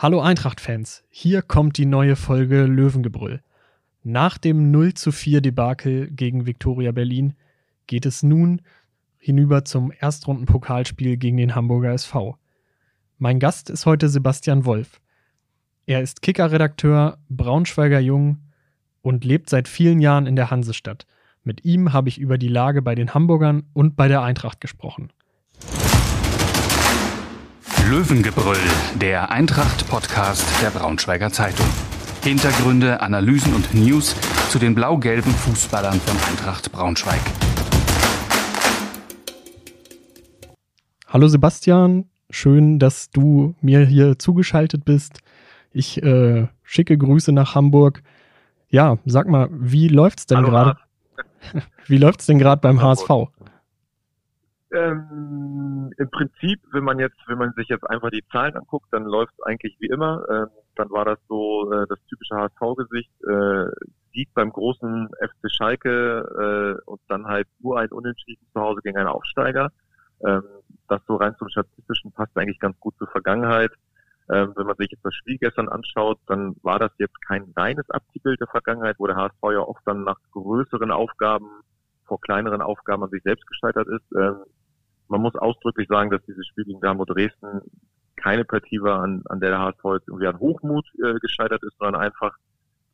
Hallo 0.00 0.20
Eintracht-Fans, 0.20 1.02
hier 1.10 1.42
kommt 1.42 1.76
die 1.76 1.84
neue 1.84 2.14
Folge 2.14 2.66
Löwengebrüll. 2.66 3.42
Nach 4.04 4.38
dem 4.38 4.70
0 4.70 4.94
zu 4.94 5.10
4 5.10 5.40
Debakel 5.40 6.08
gegen 6.12 6.46
Viktoria 6.46 6.92
Berlin 6.92 7.34
geht 7.88 8.06
es 8.06 8.22
nun 8.22 8.62
hinüber 9.18 9.64
zum 9.64 9.90
Erstrunden-Pokalspiel 9.90 11.16
gegen 11.16 11.36
den 11.36 11.56
Hamburger 11.56 11.94
SV. 11.94 12.38
Mein 13.18 13.40
Gast 13.40 13.70
ist 13.70 13.86
heute 13.86 14.08
Sebastian 14.08 14.64
Wolf. 14.66 15.00
Er 15.84 16.00
ist 16.00 16.22
Kicker-Redakteur, 16.22 17.18
Braunschweiger 17.28 17.98
Jung 17.98 18.38
und 19.02 19.24
lebt 19.24 19.50
seit 19.50 19.66
vielen 19.66 19.98
Jahren 19.98 20.28
in 20.28 20.36
der 20.36 20.52
Hansestadt. 20.52 21.08
Mit 21.42 21.64
ihm 21.64 21.92
habe 21.92 22.08
ich 22.08 22.20
über 22.20 22.38
die 22.38 22.46
Lage 22.46 22.82
bei 22.82 22.94
den 22.94 23.14
Hamburgern 23.14 23.64
und 23.72 23.96
bei 23.96 24.06
der 24.06 24.22
Eintracht 24.22 24.60
gesprochen. 24.60 25.10
Löwengebrüll, 27.88 28.58
der 29.00 29.30
Eintracht-Podcast 29.30 30.44
der 30.62 30.68
Braunschweiger 30.68 31.30
Zeitung. 31.30 31.64
Hintergründe, 32.22 33.00
Analysen 33.00 33.54
und 33.54 33.72
News 33.72 34.14
zu 34.50 34.58
den 34.58 34.74
blau-gelben 34.74 35.32
Fußballern 35.32 35.98
von 35.98 36.30
Eintracht 36.30 36.70
Braunschweig. 36.70 37.22
Hallo 41.06 41.28
Sebastian, 41.28 42.10
schön, 42.28 42.78
dass 42.78 43.08
du 43.08 43.54
mir 43.62 43.86
hier 43.86 44.18
zugeschaltet 44.18 44.84
bist. 44.84 45.20
Ich 45.72 46.02
äh, 46.02 46.46
schicke 46.64 46.98
Grüße 46.98 47.32
nach 47.32 47.54
Hamburg. 47.54 48.02
Ja, 48.68 48.98
sag 49.06 49.28
mal, 49.28 49.48
wie 49.50 49.88
läuft's 49.88 50.26
denn 50.26 50.42
gerade? 50.42 50.76
Wie 51.86 51.96
läuft's 51.96 52.26
denn 52.26 52.38
gerade 52.38 52.60
beim 52.60 52.82
HSV? 52.82 53.08
Ähm, 54.70 55.90
Im 55.96 56.10
Prinzip, 56.10 56.60
wenn 56.72 56.84
man 56.84 56.98
jetzt, 56.98 57.16
wenn 57.26 57.38
man 57.38 57.52
sich 57.54 57.68
jetzt 57.68 57.88
einfach 57.88 58.10
die 58.10 58.24
Zahlen 58.30 58.56
anguckt, 58.56 58.88
dann 58.92 59.04
läuft 59.04 59.32
es 59.38 59.44
eigentlich 59.44 59.76
wie 59.80 59.86
immer. 59.86 60.24
Ähm, 60.30 60.48
dann 60.76 60.90
war 60.90 61.04
das 61.04 61.18
so 61.28 61.72
äh, 61.72 61.86
das 61.88 61.98
typische 62.08 62.36
HSV-Gesicht. 62.36 63.10
Äh, 63.24 63.70
Sieg 64.12 64.28
beim 64.34 64.50
großen 64.50 65.08
FC 65.20 65.50
Schalke 65.50 66.78
äh, 66.84 66.90
und 66.90 67.00
dann 67.08 67.26
halt 67.26 67.46
nur 67.60 67.78
ein 67.78 67.90
Unentschieden 67.90 68.46
zu 68.52 68.60
Hause 68.60 68.80
gegen 68.82 68.98
einen 68.98 69.08
Aufsteiger. 69.08 69.70
Ähm, 70.24 70.42
das 70.88 71.00
so 71.06 71.16
rein 71.16 71.36
zum 71.38 71.48
Statistischen 71.48 72.12
passt 72.12 72.36
eigentlich 72.36 72.58
ganz 72.58 72.78
gut 72.80 72.96
zur 72.98 73.08
Vergangenheit. 73.08 73.72
Ähm, 74.30 74.52
wenn 74.56 74.66
man 74.66 74.76
sich 74.76 74.90
jetzt 74.90 75.04
das 75.04 75.14
Spiel 75.14 75.38
gestern 75.38 75.68
anschaut, 75.68 76.18
dann 76.26 76.56
war 76.62 76.78
das 76.78 76.90
jetzt 76.98 77.20
kein 77.26 77.52
reines 77.56 77.88
Abziehbild 77.90 78.40
der 78.40 78.48
Vergangenheit, 78.48 78.96
wo 78.98 79.06
der 79.06 79.16
HSV 79.16 79.42
ja 79.52 79.60
oft 79.60 79.82
dann 79.86 80.04
nach 80.04 80.18
größeren 80.32 80.90
Aufgaben 80.90 81.48
vor 82.04 82.20
kleineren 82.20 82.62
Aufgaben 82.62 83.04
an 83.04 83.10
sich 83.10 83.22
selbst 83.22 83.46
gescheitert 83.46 83.86
ist. 83.88 84.04
Ähm, 84.16 84.44
man 85.08 85.22
muss 85.22 85.34
ausdrücklich 85.34 85.88
sagen, 85.88 86.10
dass 86.10 86.22
dieses 86.26 86.46
Spiel 86.46 86.64
gegen 86.64 86.80
Dynamo 86.80 87.04
Dresden 87.04 87.62
keine 88.16 88.44
Partie 88.44 88.80
war, 88.80 89.00
an, 89.02 89.22
an 89.26 89.40
der 89.40 89.50
der 89.50 89.60
HSV 89.60 89.84
jetzt 89.94 90.08
irgendwie 90.08 90.26
an 90.26 90.38
Hochmut 90.38 90.86
äh, 91.02 91.18
gescheitert 91.20 91.62
ist, 91.62 91.76
sondern 91.78 92.02
einfach 92.02 92.36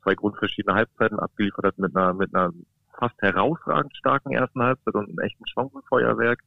zwei 0.02 0.14
grundverschiedene 0.14 0.76
Halbzeiten 0.76 1.18
abgeliefert 1.18 1.64
hat 1.64 1.78
mit 1.78 1.96
einer, 1.96 2.14
mit 2.14 2.34
einer 2.34 2.52
fast 2.98 3.20
herausragend 3.20 3.96
starken 3.96 4.32
ersten 4.32 4.62
Halbzeit 4.62 4.94
und 4.94 5.08
einem 5.08 5.18
echten 5.18 5.46
Chancenfeuerwerk. 5.46 6.40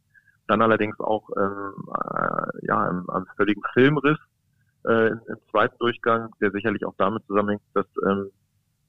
Dann 0.48 0.62
allerdings 0.62 0.98
auch 1.00 1.30
ähm, 1.38 1.74
äh, 1.90 2.68
ja, 2.68 2.88
einem, 2.88 3.10
einem 3.10 3.26
völligen 3.36 3.64
Filmriss 3.74 4.20
äh, 4.86 5.08
im, 5.08 5.22
im 5.28 5.38
zweiten 5.52 5.78
Durchgang, 5.80 6.30
der 6.40 6.52
sicherlich 6.52 6.86
auch 6.86 6.96
damit 6.98 7.26
zusammenhängt, 7.26 7.64
dass, 7.74 7.88
ähm, 8.08 8.30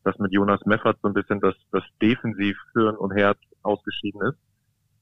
dass 0.04 0.18
mit 0.18 0.32
Jonas 0.32 0.64
Meffert 0.66 0.98
so 1.02 1.08
ein 1.08 1.14
bisschen 1.14 1.40
das, 1.40 1.56
das 1.72 1.82
defensiv 2.00 2.56
Hirn 2.74 2.96
und 2.96 3.10
Herz 3.12 3.38
ausgeschieden 3.62 4.20
ist 4.22 4.38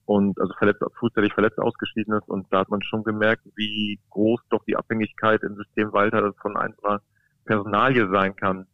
und 0.07 0.39
also 0.39 0.53
verletzt, 0.57 0.81
frühzeitig 0.97 1.33
verletzt 1.33 1.59
ausgeschieden 1.59 2.13
ist. 2.17 2.27
Und 2.29 2.47
da 2.49 2.59
hat 2.59 2.69
man 2.69 2.81
schon 2.81 3.03
gemerkt, 3.03 3.43
wie 3.55 3.99
groß 4.09 4.39
doch 4.49 4.63
die 4.65 4.77
Abhängigkeit 4.77 5.43
im 5.43 5.55
System 5.55 5.91
Walter 5.91 6.33
von 6.41 6.55
einzelner 6.55 7.01
Personalie 7.45 8.09
sein 8.09 8.35
kann. 8.35 8.65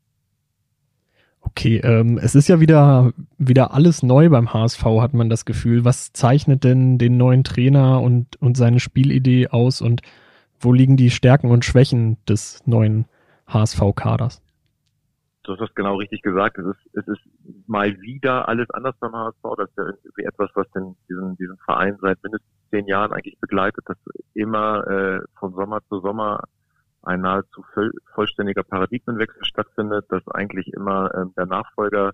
Okay, 1.42 1.78
ähm, 1.84 2.20
es 2.22 2.36
ist 2.36 2.48
ja 2.48 2.60
wieder, 2.60 3.12
wieder 3.38 3.74
alles 3.74 4.04
neu 4.04 4.30
beim 4.30 4.54
HSV, 4.54 4.84
hat 5.02 5.14
man 5.14 5.30
das 5.30 5.44
Gefühl. 5.44 5.84
Was 5.84 6.14
zeichnet 6.14 6.64
denn 6.64 6.98
den 6.98 7.18
neuen 7.18 7.44
Trainer 7.44 8.00
und, 8.02 8.42
und 8.42 8.56
seine 8.56 8.80
Spielidee 8.80 9.50
aus 9.50 9.82
und 9.82 10.02
wo 10.60 10.72
liegen 10.72 10.98
die 10.98 11.10
Stärken 11.10 11.52
und 11.52 11.66
Schwächen 11.66 12.18
des 12.30 12.62
neuen 12.66 13.06
HSV-Kaders? 13.48 14.42
Du 15.44 15.52
hast 15.52 15.62
das 15.62 15.76
genau 15.76 15.98
richtig 15.98 16.22
gesagt. 16.22 16.58
Es 16.58 16.66
ist, 16.66 16.96
es 16.96 17.08
ist 17.08 17.22
mal 17.68 18.00
wieder 18.02 18.48
alles 18.48 18.70
anders 18.72 18.96
beim 19.00 19.14
HSV. 19.14 19.42
Das 19.58 19.70
ist 19.70 19.78
ja 19.78 19.86
irgendwie 19.86 20.24
etwas, 20.24 20.50
was 20.56 20.70
den, 20.72 20.96
diesen, 21.10 21.36
diesen 21.38 21.58
Verein 21.58 21.98
seit 22.02 22.22
mindestens 22.24 22.50
zehn 22.72 22.88
Jahren 22.88 23.12
eigentlich 23.12 23.40
begleitet, 23.40 23.84
dass 23.86 23.98
immer 24.34 24.88
äh, 24.88 25.20
von 25.38 25.54
Sommer 25.54 25.82
zu 25.90 26.00
Sommer 26.00 26.44
ein 27.04 27.22
nahezu 27.22 27.64
voll, 27.74 27.92
vollständiger 28.16 28.64
Paradigmenwechsel 28.64 29.44
stattfindet, 29.44 30.06
dass 30.10 30.26
eigentlich 30.30 30.72
immer 30.74 31.14
ähm, 31.16 31.34
der 31.36 31.46
Nachfolger 31.46 32.14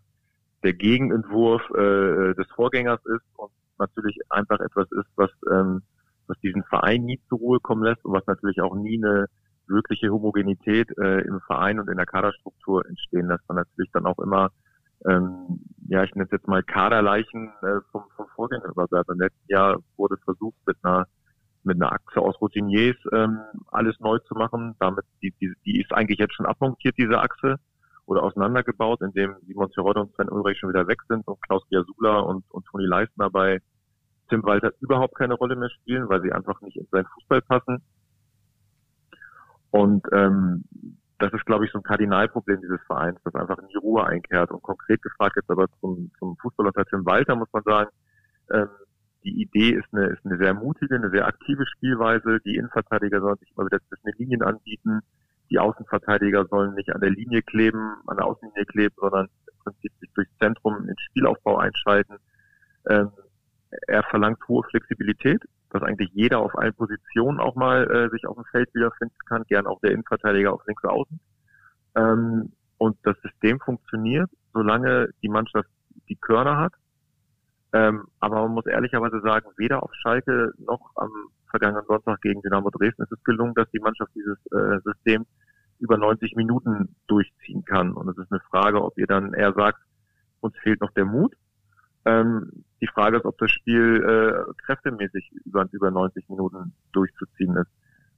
der 0.64 0.74
Gegenentwurf 0.74 1.62
äh, 1.72 2.34
des 2.34 2.48
Vorgängers 2.56 3.00
ist 3.06 3.24
und 3.38 3.52
natürlich 3.78 4.20
einfach 4.30 4.60
etwas 4.60 4.92
ist, 4.92 5.08
was, 5.16 5.30
ähm, 5.52 5.84
was 6.28 6.38
diesen 6.40 6.64
Verein 6.64 7.06
nie 7.06 7.22
zur 7.30 7.38
Ruhe 7.38 7.60
kommen 7.60 7.84
lässt 7.84 8.04
und 8.04 8.14
was 8.14 8.26
natürlich 8.28 8.62
auch 8.62 8.76
nie 8.76 8.98
eine 8.98 9.28
wirkliche 9.70 10.10
Homogenität 10.10 10.90
äh, 10.98 11.22
im 11.22 11.40
Verein 11.42 11.80
und 11.80 11.90
in 11.90 11.98
der 11.98 12.06
Kaderstruktur 12.06 12.86
entstehen 12.88 13.28
lässt, 13.28 13.48
man 13.48 13.58
natürlich 13.58 13.92
dann 13.92 14.06
auch 14.06 14.20
immer, 14.20 14.50
ähm, 15.08 15.62
ja, 15.88 16.04
ich 16.04 16.14
nenne 16.14 16.26
es 16.26 16.32
jetzt 16.32 16.48
mal 16.48 16.64
Kaderleichen 16.64 17.52
äh, 17.62 17.80
vom, 17.92 18.04
vom 18.16 18.28
Vorgänger 18.36 18.70
überbleibt. 18.70 19.10
Im 19.10 19.20
letzten 19.20 19.52
Jahr 19.52 19.78
wurde 19.96 20.18
versucht, 20.18 20.58
mit 20.66 20.78
einer 20.84 21.06
mit 21.64 21.76
einer 21.76 21.92
Achse 21.92 22.22
aus 22.22 22.40
Routiniers 22.40 22.96
ähm, 23.12 23.38
alles 23.68 24.00
neu 24.00 24.18
zu 24.20 24.34
machen. 24.34 24.76
Damit 24.80 25.04
die, 25.22 25.34
die, 25.42 25.54
die 25.66 25.82
ist 25.82 25.94
eigentlich 25.94 26.18
jetzt 26.18 26.34
schon 26.34 26.46
abmontiert, 26.46 26.96
diese 26.98 27.20
Achse, 27.20 27.58
oder 28.10 28.24
auseinandergebaut, 28.24 29.02
indem 29.02 29.36
Simon 29.46 29.70
Terodde 29.72 30.02
und 30.02 30.16
Sven 30.16 30.30
Ulrich 30.30 30.58
schon 30.58 30.70
wieder 30.70 30.88
weg 30.88 31.00
sind 31.08 31.28
und 31.28 31.40
Klaus 31.44 31.64
Giasula 31.70 32.20
und, 32.22 32.44
und 32.50 32.66
Toni 32.66 32.86
Leistner 32.86 33.30
bei 33.30 33.60
Tim 34.30 34.44
Walter 34.44 34.72
überhaupt 34.80 35.16
keine 35.16 35.36
Rolle 35.36 35.56
mehr 35.56 35.70
spielen, 35.70 36.10
weil 36.10 36.22
sie 36.22 36.32
einfach 36.32 36.60
nicht 36.62 36.76
in 36.76 36.88
seinen 36.92 37.06
Fußball 37.06 37.42
passen. 37.42 37.84
Und 39.72 40.06
ähm, 40.12 40.64
das 41.20 41.34
ist, 41.34 41.46
glaube 41.46 41.66
ich, 41.66 41.72
so 41.72 41.80
ein 41.80 41.84
Kardinalproblem 41.84 42.62
dieses 42.62 42.82
Vereins, 42.88 43.20
dass 43.24 43.36
einfach 43.36 43.62
nie 43.62 43.76
Ruhe 43.76 44.06
einkehrt. 44.06 44.52
Und 44.52 44.64
konkret 44.64 45.02
gefragt 45.02 45.36
jetzt 45.36 45.50
aber 45.50 45.68
zum, 45.80 46.12
zum 46.18 46.38
Fußball 46.38 46.68
unter 46.68 46.86
Tim 46.86 47.06
Walter 47.06 47.36
muss 47.36 47.50
man 47.52 47.64
sagen, 47.64 47.90
ähm, 48.52 48.70
die 49.24 49.42
Idee 49.42 49.72
ist 49.72 49.88
eine, 49.92 50.08
ist 50.08 50.26
eine 50.26 50.38
sehr 50.38 50.54
mutige, 50.54 50.96
eine 50.96 51.10
sehr 51.10 51.28
aktive 51.28 51.66
Spielweise. 51.68 52.40
Die 52.46 52.56
Innenverteidiger 52.56 53.20
sollen 53.20 53.38
sich 53.38 53.52
immer 53.56 53.66
wieder 53.66 53.80
zwischen 53.88 54.06
den 54.06 54.16
Linien 54.18 54.44
anbieten. 54.44 55.02
Die 55.50 55.60
Außenverteidiger 55.60 56.46
sollen 56.46 56.74
nicht 56.76 56.94
an 56.94 57.02
der 57.02 57.10
Linie 57.10 57.42
kleben, 57.42 57.96
an 58.08 58.16
der 58.16 58.26
Außenlinie 58.26 58.66
kleben, 58.66 58.96
sondern 58.98 59.26
im 59.26 59.60
Prinzip 59.64 59.92
sich 60.00 60.10
durchs 60.14 60.32
Zentrum 60.38 60.88
in 60.88 60.96
Spielaufbau 60.98 61.58
einschalten. 61.58 62.16
Ähm, 62.88 63.12
er 63.88 64.04
verlangt 64.04 64.40
hohe 64.48 64.64
Flexibilität 64.64 65.44
dass 65.70 65.84
eigentlich 65.84 66.10
jeder 66.14 66.40
auf 66.40 66.58
allen 66.58 66.74
Positionen 66.74 67.40
auch 67.40 67.56
mal 67.56 67.90
äh, 67.90 68.10
sich 68.10 68.26
auf 68.26 68.36
dem 68.36 68.46
Feld 68.46 68.74
wiederfinden 68.74 69.18
kann, 69.28 69.44
gern 69.48 69.68
auch 69.68 69.80
der 69.82 69.92
Innenverteidiger 69.92 70.54
auf 70.54 70.66
links 70.66 70.84
außen. 70.84 71.20
Ähm, 71.96 72.52
und 72.78 72.98
das 73.04 73.18
System 73.22 73.60
funktioniert, 73.60 74.30
solange 74.54 75.10
die 75.22 75.30
Mannschaft 75.30 75.70
die 76.08 76.16
Körner 76.16 76.58
hat. 76.58 76.74
Ähm, 77.74 78.08
aber 78.20 78.42
man 78.44 78.54
muss 78.54 78.66
ehrlicherweise 78.66 79.22
sagen, 79.22 79.50
weder 79.58 79.84
auf 79.84 79.94
Schalke 79.94 80.54
noch 80.58 80.92
am 80.96 81.12
vergangenen 81.52 81.86
Sonntag 81.86 82.22
gegen 82.22 82.42
Dynamo 82.42 82.70
Dresden 82.70 83.04
ist 83.04 83.12
es 83.12 83.24
gelungen, 83.24 83.54
dass 83.54 83.70
die 83.72 83.80
Mannschaft 83.80 84.12
dieses 84.16 84.38
äh, 84.52 84.80
System 84.84 85.26
über 85.80 85.98
90 85.98 86.36
Minuten 86.36 86.96
durchziehen 87.08 87.64
kann. 87.66 87.94
Und 87.94 88.10
es 88.10 88.18
ist 88.18 88.32
eine 88.32 88.42
Frage, 88.50 88.84
ob 88.84 88.98
ihr 88.98 89.08
dann 89.08 89.34
eher 89.34 89.54
sagt, 89.54 89.80
uns 90.42 90.56
fehlt 90.58 90.82
noch 90.82 90.92
der 90.92 91.06
Mut 91.06 91.36
ähm, 92.10 92.64
die 92.82 92.88
Frage 92.88 93.18
ist, 93.18 93.26
ob 93.26 93.38
das 93.38 93.52
Spiel 93.52 94.04
äh, 94.04 94.54
kräftemäßig 94.66 95.32
über, 95.46 95.68
über 95.72 95.92
90 95.92 96.30
Minuten 96.30 96.74
durchzuziehen 96.92 97.56
ist. 97.58 97.70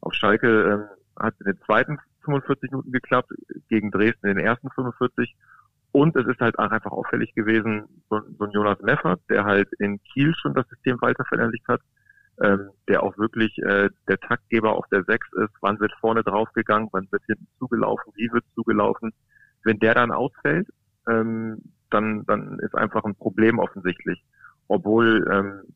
Auf 0.02 0.14
Schalke 0.14 0.48
ähm, 0.48 0.84
hat 1.20 1.36
in 1.40 1.46
den 1.46 1.62
zweiten 1.66 2.00
45 2.24 2.72
Minuten 2.72 2.92
geklappt, 2.92 3.32
gegen 3.70 3.92
Dresden 3.92 4.28
in 4.28 4.38
den 4.38 4.46
ersten 4.46 4.70
45. 4.70 5.36
Und 5.92 6.16
es 6.16 6.26
ist 6.28 6.40
halt 6.40 6.58
einfach 6.58 6.92
auffällig 6.92 7.34
gewesen, 7.34 7.86
so, 8.10 8.22
so 8.38 8.46
ein 8.46 8.52
Jonas 8.52 8.80
Meffert, 8.82 9.20
der 9.30 9.44
halt 9.44 9.68
in 9.80 10.02
Kiel 10.04 10.34
schon 10.36 10.54
das 10.54 10.68
System 10.70 11.02
weiter 11.02 11.26
verinnerlicht 11.26 11.68
hat, 11.68 11.82
ähm, 12.42 12.70
der 12.88 13.04
auch 13.04 13.18
wirklich 13.18 13.58
äh, 13.60 13.90
der 14.08 14.20
Taktgeber 14.20 14.74
auf 14.74 14.86
der 14.92 15.04
Sechs 15.04 15.28
ist, 15.34 15.54
wann 15.62 15.80
wird 15.80 15.92
vorne 16.00 16.24
draufgegangen, 16.24 16.90
wann 16.92 17.12
wird 17.12 17.24
hinten 17.26 17.48
zugelaufen, 17.60 18.14
wie 18.16 18.32
wird 18.32 18.46
zugelaufen. 18.56 19.12
Wenn 19.64 19.80
der 19.80 19.96
dann 19.96 20.12
ausfällt, 20.12 20.70
ähm, 21.10 21.62
dann, 21.94 22.26
dann 22.26 22.60
ist 22.60 22.76
einfach 22.76 23.04
ein 23.04 23.16
Problem 23.16 23.60
offensichtlich. 23.60 24.24
Obwohl 24.68 25.28
ähm, 25.32 25.74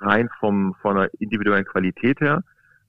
rein 0.00 0.28
vom, 0.38 0.74
von 0.82 0.96
der 0.96 1.10
individuellen 1.20 1.64
Qualität 1.64 2.20
her 2.20 2.42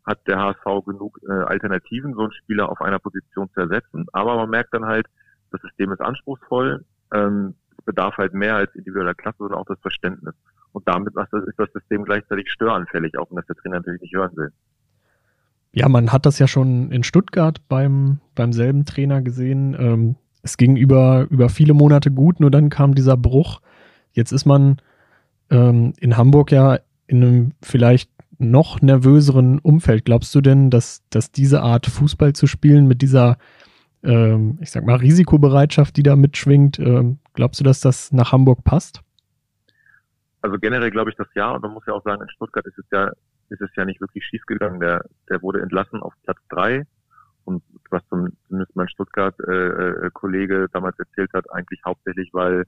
hat 0.06 0.28
der 0.28 0.40
HSV 0.40 0.86
genug 0.86 1.19
äh, 1.28 1.31
Alternativen, 1.31 2.13
so 2.13 2.22
einen 2.22 2.31
Spieler 2.34 2.69
auf 2.69 2.81
einer 2.81 3.00
Position 3.00 3.50
zu 3.54 3.62
ersetzen. 3.62 4.08
Aber 4.13 4.36
man 4.36 4.50
merkt 4.50 4.74
dann 4.74 4.86
halt, 4.86 5.08
das 5.52 5.62
System 5.62 5.92
ist 5.92 6.02
anspruchsvoll, 6.02 6.84
ähm, 7.13 7.56
es 7.78 7.86
bedarf 7.86 8.18
halt 8.18 8.34
mehr 8.34 8.56
als 8.56 8.74
individueller 8.74 9.13
Klasse, 9.13 9.38
sondern 9.40 9.60
auch 9.60 9.66
das 9.66 9.80
Verständnis. 9.80 10.34
Und 10.72 10.88
damit 10.88 11.13
ist 11.16 11.60
das 11.60 11.72
System 11.74 12.06
gleichzeitig 12.06 12.50
störanfällig, 12.50 13.18
auch 13.18 13.30
wenn 13.30 13.38
das 13.38 13.46
der 13.48 13.58
Trainer 13.58 13.78
natürlich 13.78 14.02
nicht 14.02 14.16
hören 14.16 14.36
will. 14.36 14.52
Ja, 15.74 15.88
man 15.88 16.12
hat 16.12 16.25
das 16.25 16.40
ja 16.40 16.48
schon 16.48 16.92
in 16.92 17.04
Stuttgart 17.04 17.62
beim, 17.69 18.19
beim 18.36 18.54
selben 18.54 18.86
Trainer 18.86 19.22
gesehen. 19.22 19.75
Ähm, 19.80 20.16
es 20.43 20.57
ging 20.57 20.75
über, 20.75 21.27
über 21.29 21.49
viele 21.49 21.73
Monate 21.73 22.11
gut, 22.11 22.39
nur 22.39 22.51
dann 22.51 22.69
kam 22.69 22.95
dieser 22.95 23.17
Bruch. 23.17 23.61
Jetzt 24.13 24.31
ist 24.31 24.45
man 24.45 24.77
ähm, 25.49 25.93
in 25.99 26.17
Hamburg 26.17 26.51
ja 26.51 26.79
in 27.07 27.23
einem 27.23 27.51
vielleicht 27.61 28.09
noch 28.39 28.81
nervöseren 28.81 29.59
Umfeld. 29.59 30.05
Glaubst 30.05 30.33
du 30.33 30.41
denn, 30.41 30.69
dass, 30.71 31.07
dass 31.09 31.31
diese 31.31 31.61
Art 31.61 31.85
Fußball 31.85 32.33
zu 32.33 32.47
spielen 32.47 32.88
mit 32.88 33.01
dieser, 33.01 33.38
ähm, 34.03 34.57
ich 34.61 34.71
sag 34.71 34.83
mal, 34.85 34.95
Risikobereitschaft, 34.95 35.95
die 35.95 36.03
da 36.03 36.15
mitschwingt, 36.15 36.79
ähm, 36.79 37.19
glaubst 37.33 37.59
du, 37.59 37.63
dass 37.63 37.81
das 37.81 38.11
nach 38.11 38.31
Hamburg 38.31 38.63
passt? 38.63 39.01
Also 40.41 40.57
generell 40.57 40.89
glaube 40.89 41.11
ich 41.11 41.15
das 41.17 41.27
ja 41.35 41.51
und 41.51 41.61
man 41.61 41.73
muss 41.73 41.85
ja 41.85 41.93
auch 41.93 42.03
sagen, 42.03 42.23
in 42.23 42.29
Stuttgart 42.29 42.65
ist 42.65 42.79
es 42.79 42.85
ja, 42.91 43.11
ist 43.49 43.61
es 43.61 43.69
ja 43.75 43.85
nicht 43.85 44.01
wirklich 44.01 44.25
schief 44.25 44.43
gegangen. 44.47 44.79
Der, 44.79 45.05
der 45.29 45.41
wurde 45.43 45.61
entlassen 45.61 46.01
auf 46.01 46.13
Platz 46.23 46.39
drei 46.49 46.88
und 47.45 47.63
was 47.89 48.03
zumindest 48.09 48.75
mein 48.75 48.89
Stuttgart-Kollege 48.89 50.55
äh, 50.55 50.63
äh, 50.63 50.67
damals 50.71 50.97
erzählt 50.99 51.31
hat, 51.33 51.51
eigentlich 51.51 51.81
hauptsächlich, 51.85 52.29
weil 52.33 52.65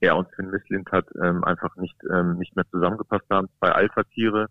er 0.00 0.16
und 0.16 0.28
Finn 0.34 0.50
Mislint 0.50 0.90
hat 0.92 1.06
ähm, 1.22 1.44
einfach 1.44 1.76
nicht, 1.76 1.96
ähm, 2.12 2.38
nicht 2.38 2.54
mehr 2.56 2.66
zusammengepasst 2.70 3.26
haben. 3.30 3.48
Zwei 3.58 3.72
Alpha-Tiere, 3.72 4.48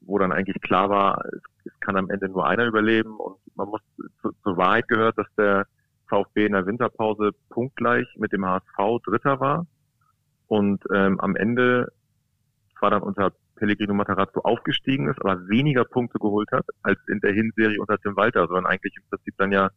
wo 0.00 0.18
dann 0.18 0.32
eigentlich 0.32 0.60
klar 0.60 0.90
war, 0.90 1.24
es, 1.26 1.42
es, 1.64 1.80
kann 1.80 1.96
am 1.96 2.10
Ende 2.10 2.28
nur 2.28 2.46
einer 2.46 2.66
überleben 2.66 3.16
und 3.16 3.36
man 3.54 3.68
muss 3.68 3.80
zu, 4.20 4.32
zur 4.42 4.56
Wahrheit 4.56 4.88
gehört, 4.88 5.18
dass 5.18 5.28
der 5.36 5.66
VfB 6.08 6.46
in 6.46 6.52
der 6.52 6.66
Winterpause 6.66 7.30
punktgleich 7.50 8.06
mit 8.16 8.32
dem 8.32 8.44
HSV 8.44 9.02
Dritter 9.04 9.40
war 9.40 9.66
und 10.48 10.82
ähm, 10.92 11.20
am 11.20 11.36
Ende 11.36 11.92
zwar 12.78 12.90
dann 12.90 13.02
unter 13.02 13.32
Pellegrino 13.56 13.94
Matarazzo 13.94 14.40
aufgestiegen 14.40 15.08
ist, 15.08 15.20
aber 15.20 15.48
weniger 15.48 15.84
Punkte 15.84 16.18
geholt 16.18 16.50
hat 16.52 16.64
als 16.82 16.98
in 17.08 17.20
der 17.20 17.32
Hinserie 17.32 17.80
unter 17.80 17.98
Tim 17.98 18.16
Walter, 18.16 18.46
sondern 18.46 18.66
eigentlich 18.66 18.94
im 18.96 19.04
Prinzip 19.08 19.34
dann 19.38 19.52
ja 19.52 19.70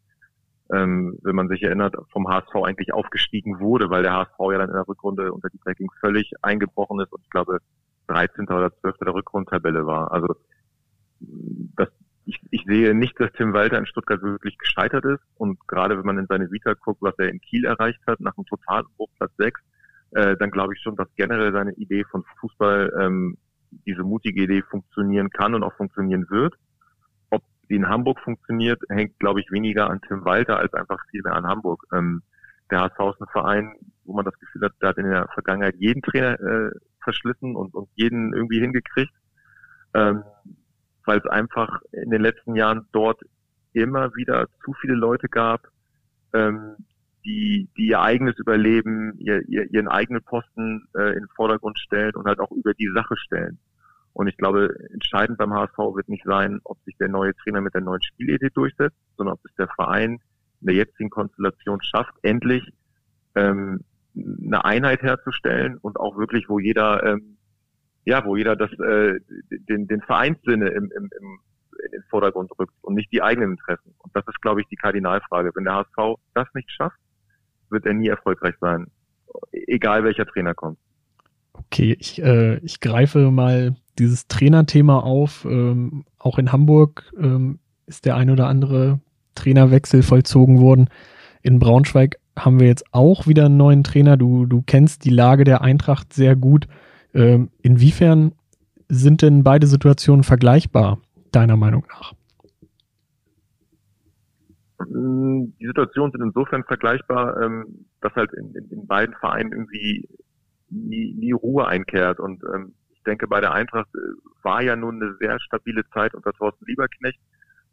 ähm, 0.74 1.18
wenn 1.22 1.36
man 1.36 1.48
sich 1.48 1.62
erinnert, 1.64 1.96
vom 2.12 2.28
HSV 2.28 2.56
eigentlich 2.64 2.94
aufgestiegen 2.94 3.60
wurde, 3.60 3.90
weil 3.90 4.04
der 4.04 4.14
HSV 4.14 4.40
ja 4.52 4.58
dann 4.58 4.70
in 4.70 4.76
der 4.76 4.88
Rückrunde 4.88 5.32
unter 5.32 5.50
die 5.50 5.60
Tracking 5.60 5.90
völlig 6.00 6.32
eingebrochen 6.42 7.00
ist 7.00 7.14
und 7.14 7.22
ich 7.24 7.30
glaube 7.30 7.60
13. 8.08 8.48
oder 8.48 8.72
12. 8.82 8.98
der 9.00 9.14
Rückrundtabelle 9.14 9.86
war. 9.86 10.12
Also 10.12 10.36
das, 11.20 11.90
ich, 12.26 12.40
ich 12.50 12.64
sehe 12.66 12.96
nicht, 12.96 13.20
dass 13.20 13.32
Tim 13.34 13.54
Walter 13.54 13.78
in 13.78 13.86
Stuttgart 13.86 14.22
wirklich 14.22 14.58
gescheitert 14.58 15.06
ist 15.06 15.22
und 15.36 15.60
gerade 15.68 15.98
wenn 15.98 16.06
man 16.06 16.18
in 16.18 16.28
seine 16.28 16.52
Vita 16.52 16.74
guckt, 16.74 17.02
was 17.02 17.18
er 17.20 17.30
in 17.30 17.42
Kiel 17.42 17.66
erreicht 17.66 18.02
hat, 18.08 18.20
nach 18.20 18.36
einem 18.36 18.46
Totalbruch 18.46 19.10
Platz 19.18 19.32
6, 19.38 19.62
äh, 20.12 20.38
dann 20.38 20.50
glaube 20.50 20.74
ich 20.74 20.82
schon, 20.82 20.96
dass 20.96 21.08
generell 21.16 21.52
seine 21.52 21.74
Idee 21.74 22.06
von 22.06 22.24
Fußball, 22.40 22.92
ähm, 23.00 23.38
diese 23.86 24.04
mutige 24.04 24.44
Idee 24.44 24.62
funktionieren 24.62 25.30
kann 25.30 25.56
und 25.56 25.64
auch 25.64 25.74
funktionieren 25.76 26.30
wird 26.30 26.56
die 27.70 27.76
in 27.76 27.88
Hamburg 27.88 28.20
funktioniert, 28.20 28.82
hängt, 28.90 29.20
glaube 29.20 29.42
ich, 29.42 29.52
weniger 29.52 29.90
an 29.90 30.02
Tim 30.08 30.26
Walter 30.26 30.58
als 30.58 30.74
einfach 30.74 31.00
viel 31.10 31.22
mehr 31.24 31.34
an 31.34 31.48
Hamburg. 31.48 31.84
Ähm, 31.94 32.22
der 32.72 32.82
HSV 32.82 33.00
ist 33.14 33.22
ein 33.22 33.32
Verein, 33.32 33.76
wo 34.04 34.14
man 34.14 34.26
das 34.26 34.38
Gefühl 34.40 34.64
hat, 34.64 34.74
der 34.82 34.90
hat 34.90 34.98
in 34.98 35.10
der 35.10 35.28
Vergangenheit 35.34 35.76
jeden 35.78 36.02
Trainer 36.02 36.40
äh, 36.40 36.72
verschlissen 37.02 37.56
und, 37.56 37.74
und 37.74 37.90
jeden 37.96 38.34
irgendwie 38.34 38.60
hingekriegt, 38.60 39.14
ähm, 39.94 40.24
weil 41.06 41.20
es 41.20 41.26
einfach 41.26 41.82
in 41.92 42.10
den 42.10 42.22
letzten 42.22 42.56
Jahren 42.56 42.88
dort 42.92 43.22
immer 43.74 44.16
wieder 44.16 44.48
zu 44.64 44.74
viele 44.74 44.96
Leute 44.96 45.28
gab, 45.28 45.68
ähm, 46.34 46.76
die, 47.24 47.68
die 47.78 47.88
ihr 47.88 48.02
eigenes 48.02 48.38
Überleben, 48.38 49.18
ihr, 49.18 49.48
ihr, 49.48 49.72
ihren 49.72 49.88
eigenen 49.88 50.24
Posten 50.24 50.88
äh, 50.96 51.14
in 51.14 51.22
den 51.22 51.30
Vordergrund 51.36 51.78
stellen 51.80 52.16
und 52.16 52.26
halt 52.26 52.40
auch 52.40 52.52
über 52.52 52.74
die 52.74 52.92
Sache 52.94 53.18
stellen. 53.18 53.58
Und 54.16 54.28
ich 54.28 54.38
glaube, 54.38 54.74
entscheidend 54.94 55.38
beim 55.38 55.54
HSV 55.54 55.78
wird 55.78 56.08
nicht 56.08 56.24
sein, 56.24 56.62
ob 56.64 56.82
sich 56.86 56.96
der 56.98 57.10
neue 57.10 57.36
Trainer 57.36 57.60
mit 57.60 57.74
der 57.74 57.82
neuen 57.82 58.02
Spielidee 58.02 58.50
durchsetzt, 58.50 58.96
sondern 59.18 59.34
ob 59.34 59.42
es 59.44 59.54
der 59.56 59.68
Verein 59.68 60.22
in 60.62 60.68
der 60.68 60.76
jetzigen 60.76 61.10
Konstellation 61.10 61.82
schafft, 61.82 62.14
endlich 62.22 62.64
ähm, 63.36 63.82
eine 64.16 64.64
Einheit 64.64 65.02
herzustellen 65.02 65.80
und 65.82 66.00
auch 66.00 66.18
wirklich, 66.18 66.48
wo 66.48 66.60
jeder, 66.60 67.04
ähm, 67.04 67.36
ja, 68.06 68.24
wo 68.24 68.38
jeder 68.38 68.56
das, 68.56 68.72
äh, 68.80 69.20
den, 69.52 69.90
den 69.90 70.02
Vereinssinne 70.02 70.70
im, 70.70 70.90
im, 70.96 71.10
im, 71.20 71.40
den 71.92 72.04
Vordergrund 72.10 72.50
rückt 72.58 72.74
und 72.84 72.96
nicht 72.96 73.12
die 73.12 73.22
eigenen 73.22 73.52
Interessen. 73.52 73.96
Und 73.98 74.16
das 74.16 74.24
ist, 74.30 74.42
glaube 74.42 74.62
ich, 74.62 74.68
die 74.68 74.78
Kardinalfrage. 74.78 75.52
Wenn 75.54 75.66
der 75.66 75.76
HSV 75.76 76.22
das 76.34 76.48
nicht 76.54 76.72
schafft, 76.72 76.98
wird 77.70 77.86
er 77.86 77.94
nie 77.94 78.08
erfolgreich 78.08 78.56
sein, 78.62 78.88
egal 79.52 80.06
welcher 80.06 80.26
Trainer 80.26 80.54
kommt. 80.54 80.80
Okay, 81.58 81.96
ich, 82.00 82.22
äh, 82.22 82.58
ich 82.58 82.80
greife 82.80 83.32
mal 83.32 83.76
dieses 83.98 84.28
Trainerthema 84.28 85.00
auf. 85.00 85.46
Ähm, 85.50 86.06
auch 86.18 86.38
in 86.38 86.52
Hamburg 86.52 87.12
ähm, 87.20 87.60
ist 87.88 88.06
der 88.06 88.16
ein 88.16 88.30
oder 88.30 88.48
andere 88.48 89.00
Trainerwechsel 89.36 90.04
vollzogen 90.04 90.60
worden. 90.60 90.90
In 91.42 91.60
Braunschweig 91.60 92.18
haben 92.38 92.60
wir 92.60 92.68
jetzt 92.68 92.86
auch 92.92 93.28
wieder 93.28 93.46
einen 93.46 93.58
neuen 93.58 93.84
Trainer. 93.84 94.18
Du, 94.18 94.46
du 94.46 94.64
kennst 94.66 95.06
die 95.06 95.10
Lage 95.10 95.44
der 95.44 95.62
Eintracht 95.62 96.14
sehr 96.14 96.36
gut. 96.36 96.68
Ähm, 97.14 97.50
inwiefern 97.62 98.34
sind 98.90 99.22
denn 99.22 99.44
beide 99.44 99.68
Situationen 99.68 100.24
vergleichbar, 100.24 101.00
deiner 101.32 101.56
Meinung 101.56 101.86
nach? 101.90 102.14
Die 104.88 105.66
Situationen 105.66 106.12
sind 106.12 106.22
insofern 106.22 106.64
vergleichbar, 106.64 107.42
ähm, 107.42 107.86
dass 108.02 108.14
halt 108.14 108.32
in, 108.34 108.54
in, 108.54 108.70
in 108.70 108.88
beiden 108.88 109.16
Vereinen 109.16 109.52
irgendwie 109.52 110.08
nie, 110.70 111.14
nie 111.14 111.32
Ruhe 111.32 111.68
einkehrt. 111.68 112.20
Und 112.20 112.44
ähm, 112.54 112.74
ich 112.94 113.04
denke, 113.04 113.28
bei 113.28 113.42
der 113.42 113.54
Eintracht 113.54 113.90
äh, 113.96 114.44
war 114.44 114.62
ja 114.62 114.76
nun 114.76 115.02
eine 115.02 115.16
sehr 115.20 115.40
stabile 115.40 115.88
Zeit 115.90 116.14
unter 116.14 116.34
Thorsten 116.34 116.66
Lieberknecht. 116.66 117.20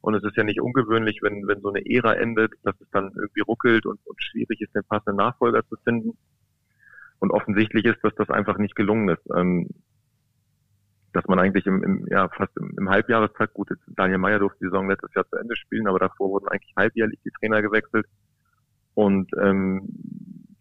Und 0.01 0.15
es 0.15 0.25
ist 0.25 0.37
ja 0.37 0.43
nicht 0.43 0.61
ungewöhnlich, 0.61 1.21
wenn, 1.23 1.47
wenn 1.47 1.61
so 1.61 1.69
eine 1.69 1.87
Ära 1.87 2.15
endet, 2.15 2.53
dass 2.65 2.75
es 2.81 2.91
dann 2.91 3.13
irgendwie 3.15 3.43
ruckelt 3.43 3.87
und, 3.87 4.01
und 4.05 4.23
schwierig 4.23 4.61
ist, 4.61 4.75
den 4.75 4.83
passenden 4.85 5.17
Nachfolger 5.17 5.65
zu 5.69 5.77
finden. 5.85 6.19
Und 7.21 7.31
offensichtlich 7.31 7.85
ist, 7.85 8.03
dass 8.03 8.15
das 8.17 8.29
einfach 8.29 8.59
nicht 8.59 8.75
gelungen 8.75 9.09
ist. 9.11 9.23
Ähm, 9.35 9.69
dass 11.13 11.27
man 11.27 11.39
eigentlich 11.39 11.67
im, 11.67 11.83
im 11.85 12.07
ja, 12.11 12.29
fast 12.31 12.57
im, 12.57 12.73
im 12.79 12.89
Halbjahrestag, 12.89 13.53
gut, 13.53 13.69
Daniel 13.87 14.19
Meyer 14.19 14.39
durfte 14.39 14.59
die 14.61 14.67
Saison 14.67 14.89
letztes 14.89 15.13
Jahr 15.15 15.29
zu 15.29 15.37
Ende 15.37 15.55
spielen, 15.57 15.87
aber 15.87 15.99
davor 15.99 16.31
wurden 16.31 16.49
eigentlich 16.49 16.73
halbjährlich 16.77 17.21
die 17.25 17.31
Trainer 17.31 17.63
gewechselt. 17.63 18.07
Und 18.95 19.31
ähm, 19.41 19.89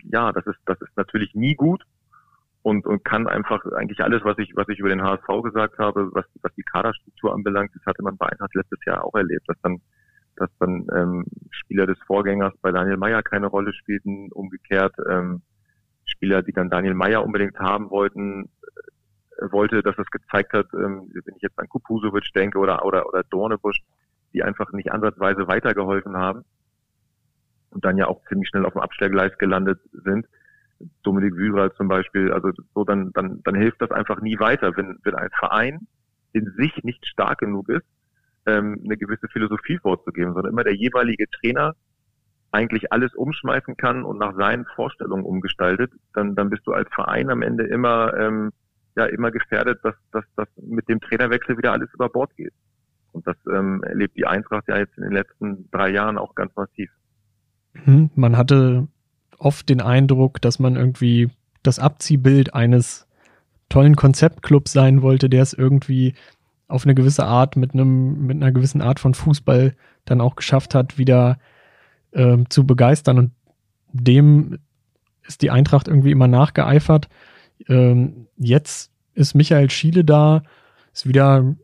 ja, 0.03 0.31
das 0.31 0.45
ist, 0.45 0.59
das 0.65 0.79
ist 0.81 0.95
natürlich 0.97 1.33
nie 1.33 1.55
gut 1.55 1.83
und, 2.63 2.85
und 2.85 3.03
kann 3.03 3.27
einfach 3.27 3.65
eigentlich 3.73 4.01
alles, 4.01 4.23
was 4.23 4.37
ich, 4.37 4.55
was 4.55 4.69
ich 4.69 4.79
über 4.79 4.89
den 4.89 5.01
HSV 5.01 5.27
gesagt 5.43 5.79
habe, 5.79 6.09
was, 6.13 6.25
was 6.41 6.53
die 6.55 6.63
Kaderstruktur 6.63 7.33
anbelangt, 7.33 7.71
das 7.73 7.85
hatte 7.85 8.03
man 8.03 8.17
bei 8.17 8.27
Eintracht 8.27 8.53
letztes 8.53 8.79
Jahr 8.85 9.03
auch 9.03 9.15
erlebt, 9.15 9.47
dass 9.47 9.59
dann, 9.61 9.81
dass 10.35 10.49
dann 10.59 10.87
ähm, 10.95 11.25
Spieler 11.49 11.87
des 11.87 11.97
Vorgängers 12.05 12.53
bei 12.61 12.71
Daniel 12.71 12.97
Meyer 12.97 13.23
keine 13.23 13.47
Rolle 13.47 13.73
spielten, 13.73 14.31
umgekehrt 14.31 14.93
ähm, 15.09 15.41
Spieler, 16.05 16.43
die 16.43 16.53
dann 16.53 16.69
Daniel 16.69 16.93
Meyer 16.93 17.23
unbedingt 17.23 17.57
haben 17.57 17.89
wollten, 17.89 18.49
äh, 19.37 19.51
wollte, 19.51 19.81
dass 19.81 19.97
es 19.97 20.11
gezeigt 20.11 20.53
hat, 20.53 20.67
ähm, 20.73 21.11
wenn 21.13 21.35
ich 21.35 21.41
jetzt 21.41 21.57
an 21.57 21.67
Kupusovic 21.67 22.31
denke 22.35 22.59
oder 22.59 22.85
oder 22.85 23.07
oder 23.07 23.23
Dornebusch, 23.23 23.81
die 24.33 24.43
einfach 24.43 24.71
nicht 24.71 24.91
ansatzweise 24.91 25.47
weitergeholfen 25.47 26.15
haben 26.15 26.45
und 27.71 27.83
dann 27.85 27.97
ja 27.97 28.07
auch 28.07 28.21
ziemlich 28.27 28.49
schnell 28.49 28.65
auf 28.65 28.73
dem 28.73 28.81
Abstellgleis 28.81 29.35
gelandet 29.39 29.79
sind 29.91 30.27
Dominik 31.03 31.35
Wührer 31.35 31.73
zum 31.75 31.87
Beispiel, 31.87 32.31
also 32.31 32.51
so, 32.73 32.83
dann, 32.83 33.11
dann, 33.13 33.41
dann 33.43 33.55
hilft 33.55 33.81
das 33.81 33.91
einfach 33.91 34.21
nie 34.21 34.39
weiter, 34.39 34.75
wenn, 34.77 34.97
wenn 35.03 35.15
ein 35.15 35.29
Verein 35.37 35.87
in 36.33 36.51
sich 36.57 36.83
nicht 36.83 37.05
stark 37.05 37.39
genug 37.39 37.69
ist, 37.69 37.85
ähm, 38.45 38.81
eine 38.83 38.97
gewisse 38.97 39.27
Philosophie 39.27 39.77
vorzugeben, 39.77 40.33
sondern 40.33 40.53
immer 40.53 40.63
der 40.63 40.75
jeweilige 40.75 41.29
Trainer 41.29 41.75
eigentlich 42.51 42.91
alles 42.91 43.13
umschmeißen 43.15 43.77
kann 43.77 44.03
und 44.03 44.17
nach 44.17 44.35
seinen 44.35 44.65
Vorstellungen 44.75 45.23
umgestaltet, 45.23 45.91
dann, 46.13 46.35
dann 46.35 46.49
bist 46.49 46.67
du 46.67 46.73
als 46.73 46.89
Verein 46.93 47.29
am 47.29 47.41
Ende 47.41 47.65
immer, 47.65 48.13
ähm, 48.17 48.51
ja, 48.95 49.05
immer 49.05 49.31
gefährdet, 49.31 49.79
dass, 49.83 49.95
dass, 50.11 50.25
dass 50.35 50.47
mit 50.57 50.89
dem 50.89 50.99
Trainerwechsel 50.99 51.57
wieder 51.57 51.71
alles 51.71 51.89
über 51.93 52.09
Bord 52.09 52.35
geht. 52.35 52.53
Und 53.13 53.25
das 53.25 53.37
ähm, 53.47 53.83
erlebt 53.83 54.17
die 54.17 54.25
Eintracht 54.25 54.67
ja 54.67 54.77
jetzt 54.77 54.97
in 54.97 55.03
den 55.03 55.13
letzten 55.13 55.69
drei 55.71 55.89
Jahren 55.89 56.17
auch 56.17 56.35
ganz 56.35 56.55
massiv. 56.55 56.89
Hm, 57.73 58.09
man 58.15 58.37
hatte 58.37 58.87
oft 59.41 59.69
den 59.69 59.81
Eindruck, 59.81 60.41
dass 60.41 60.59
man 60.59 60.75
irgendwie 60.75 61.29
das 61.63 61.79
Abziehbild 61.79 62.53
eines 62.53 63.07
tollen 63.69 63.95
Konzeptclubs 63.95 64.71
sein 64.71 65.01
wollte, 65.01 65.29
der 65.29 65.41
es 65.41 65.53
irgendwie 65.53 66.13
auf 66.67 66.85
eine 66.85 66.95
gewisse 66.95 67.25
Art 67.25 67.55
mit 67.55 67.73
einem 67.73 68.25
mit 68.25 68.37
einer 68.37 68.51
gewissen 68.51 68.81
Art 68.81 68.99
von 68.99 69.13
Fußball 69.13 69.75
dann 70.05 70.21
auch 70.21 70.35
geschafft 70.35 70.75
hat, 70.75 70.97
wieder 70.97 71.37
ähm, 72.13 72.49
zu 72.49 72.65
begeistern 72.65 73.17
und 73.17 73.31
dem 73.93 74.59
ist 75.23 75.41
die 75.41 75.51
Eintracht 75.51 75.87
irgendwie 75.87 76.11
immer 76.11 76.27
nachgeeifert. 76.27 77.09
Ähm, 77.67 78.27
jetzt 78.37 78.91
ist 79.13 79.35
Michael 79.35 79.69
Schiele 79.69 80.03
da, 80.03 80.43
ist 80.93 81.07
wieder 81.07 81.55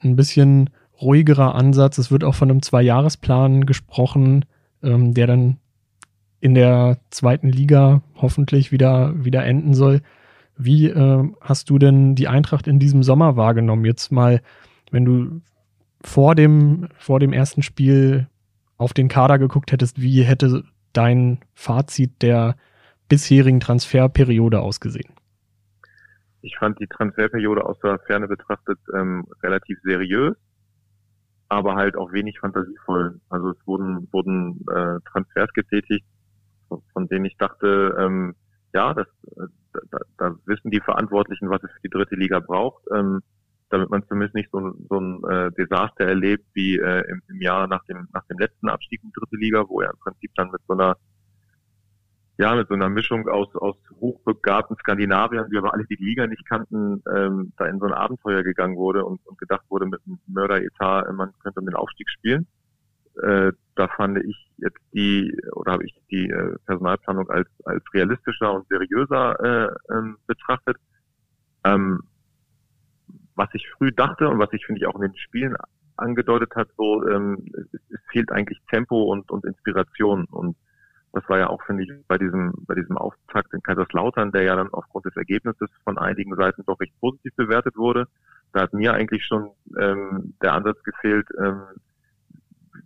ein 0.00 0.16
bisschen 0.16 0.70
ruhigerer 1.00 1.54
Ansatz. 1.54 1.98
Es 1.98 2.10
wird 2.10 2.24
auch 2.24 2.34
von 2.34 2.50
einem 2.50 2.62
Zwei-Jahres-Plan 2.62 3.66
gesprochen, 3.66 4.44
ähm, 4.82 5.14
der 5.14 5.26
dann 5.26 5.58
in 6.42 6.54
der 6.54 6.98
zweiten 7.10 7.50
Liga 7.50 8.02
hoffentlich 8.16 8.72
wieder, 8.72 9.14
wieder 9.24 9.44
enden 9.44 9.74
soll. 9.74 10.00
Wie 10.56 10.88
äh, 10.88 11.32
hast 11.40 11.70
du 11.70 11.78
denn 11.78 12.16
die 12.16 12.26
Eintracht 12.26 12.66
in 12.66 12.80
diesem 12.80 13.04
Sommer 13.04 13.36
wahrgenommen? 13.36 13.84
Jetzt 13.84 14.10
mal, 14.10 14.42
wenn 14.90 15.04
du 15.04 15.40
vor 16.02 16.34
dem, 16.34 16.88
vor 16.98 17.20
dem 17.20 17.32
ersten 17.32 17.62
Spiel 17.62 18.26
auf 18.76 18.92
den 18.92 19.06
Kader 19.06 19.38
geguckt 19.38 19.70
hättest, 19.70 20.02
wie 20.02 20.22
hätte 20.22 20.64
dein 20.92 21.38
Fazit 21.54 22.22
der 22.22 22.56
bisherigen 23.08 23.60
Transferperiode 23.60 24.62
ausgesehen? 24.62 25.14
Ich 26.40 26.56
fand 26.58 26.80
die 26.80 26.88
Transferperiode 26.88 27.64
aus 27.64 27.78
der 27.84 28.00
Ferne 28.00 28.26
betrachtet 28.26 28.80
ähm, 28.98 29.28
relativ 29.44 29.78
seriös, 29.84 30.34
aber 31.48 31.76
halt 31.76 31.96
auch 31.96 32.12
wenig 32.12 32.40
fantasievoll. 32.40 33.20
Also 33.28 33.50
es 33.50 33.64
wurden, 33.64 34.08
wurden 34.10 34.64
äh, 34.74 34.98
Transfers 35.08 35.52
getätigt, 35.54 36.04
von, 36.92 37.08
denen 37.08 37.24
ich 37.24 37.36
dachte, 37.36 37.96
ähm, 37.98 38.34
ja, 38.72 38.94
das, 38.94 39.06
äh, 39.36 39.46
da, 39.90 39.98
da 40.18 40.36
wissen 40.46 40.70
die 40.70 40.80
Verantwortlichen, 40.80 41.50
was 41.50 41.62
es 41.62 41.70
für 41.72 41.80
die 41.84 41.90
dritte 41.90 42.14
Liga 42.14 42.40
braucht. 42.40 42.84
Ähm, 42.94 43.22
damit 43.72 43.88
man 43.88 44.06
zumindest 44.06 44.34
nicht 44.34 44.50
so, 44.52 44.74
so 44.88 45.00
ein 45.00 45.24
äh, 45.24 45.50
Desaster 45.52 46.04
erlebt 46.04 46.44
wie 46.52 46.76
äh, 46.76 47.08
im, 47.08 47.22
im 47.28 47.40
Jahr 47.40 47.66
nach 47.66 47.82
dem 47.86 48.06
nach 48.12 48.24
dem 48.26 48.38
letzten 48.38 48.68
Abstieg 48.68 49.02
in 49.02 49.08
die 49.08 49.18
dritte 49.18 49.36
Liga, 49.36 49.64
wo 49.66 49.80
er 49.80 49.90
im 49.90 49.98
Prinzip 49.98 50.30
dann 50.34 50.50
mit 50.50 50.60
so 50.68 50.74
einer 50.74 50.96
ja 52.36 52.54
mit 52.54 52.68
so 52.68 52.74
einer 52.74 52.90
Mischung 52.90 53.26
aus 53.28 53.48
aus 53.56 53.76
hochbegabten 53.98 54.76
Skandinaviern, 54.76 55.48
die 55.50 55.56
aber 55.56 55.72
alle 55.72 55.86
die 55.86 55.96
Liga 55.96 56.26
nicht 56.26 56.46
kannten, 56.46 57.02
ähm, 57.14 57.54
da 57.56 57.64
in 57.66 57.78
so 57.78 57.86
ein 57.86 57.94
Abenteuer 57.94 58.42
gegangen 58.42 58.76
wurde 58.76 59.06
und, 59.06 59.24
und 59.26 59.38
gedacht 59.38 59.64
wurde 59.70 59.86
mit 59.86 60.00
einem 60.06 60.18
Mörderetat, 60.26 61.10
man 61.14 61.32
könnte 61.42 61.60
um 61.60 61.66
den 61.66 61.74
Aufstieg 61.74 62.10
spielen. 62.10 62.46
Äh, 63.22 63.52
da 63.74 63.88
fand 63.88 64.18
ich 64.18 64.36
jetzt 64.58 64.78
die 64.92 65.36
oder 65.52 65.72
habe 65.72 65.84
ich 65.84 65.94
die 66.10 66.28
äh, 66.30 66.56
Personalplanung 66.66 67.28
als 67.30 67.48
als 67.64 67.82
realistischer 67.92 68.52
und 68.52 68.68
seriöser 68.68 69.40
äh, 69.40 69.92
ähm, 69.92 70.16
betrachtet. 70.26 70.76
Ähm, 71.64 72.00
was 73.34 73.48
ich 73.54 73.68
früh 73.76 73.92
dachte 73.92 74.28
und 74.28 74.38
was 74.38 74.52
ich 74.52 74.64
finde 74.66 74.80
ich 74.80 74.86
auch 74.86 74.96
in 74.96 75.02
den 75.02 75.16
Spielen 75.16 75.56
angedeutet 75.96 76.54
hat, 76.54 76.68
so 76.76 77.06
ähm, 77.08 77.46
es, 77.54 77.80
es 77.90 78.00
fehlt 78.10 78.30
eigentlich 78.30 78.58
Tempo 78.70 79.04
und, 79.04 79.30
und 79.30 79.44
Inspiration 79.44 80.24
und 80.24 80.56
das 81.12 81.28
war 81.28 81.38
ja 81.38 81.48
auch, 81.48 81.62
finde 81.64 81.82
ich, 81.82 81.90
bei 82.08 82.16
diesem, 82.16 82.52
bei 82.66 82.74
diesem 82.74 82.96
Auftakt 82.96 83.52
in 83.52 83.62
Kaiserslautern, 83.62 84.32
der 84.32 84.44
ja 84.44 84.56
dann 84.56 84.72
aufgrund 84.72 85.04
des 85.04 85.16
Ergebnisses 85.16 85.68
von 85.84 85.98
einigen 85.98 86.34
Seiten 86.36 86.64
doch 86.66 86.80
recht 86.80 86.98
positiv 87.00 87.34
bewertet 87.36 87.76
wurde. 87.76 88.06
Da 88.52 88.62
hat 88.62 88.72
mir 88.72 88.94
eigentlich 88.94 89.24
schon 89.24 89.50
ähm, 89.78 90.34
der 90.42 90.54
Ansatz 90.54 90.82
gefehlt, 90.82 91.28
ähm, 91.38 91.62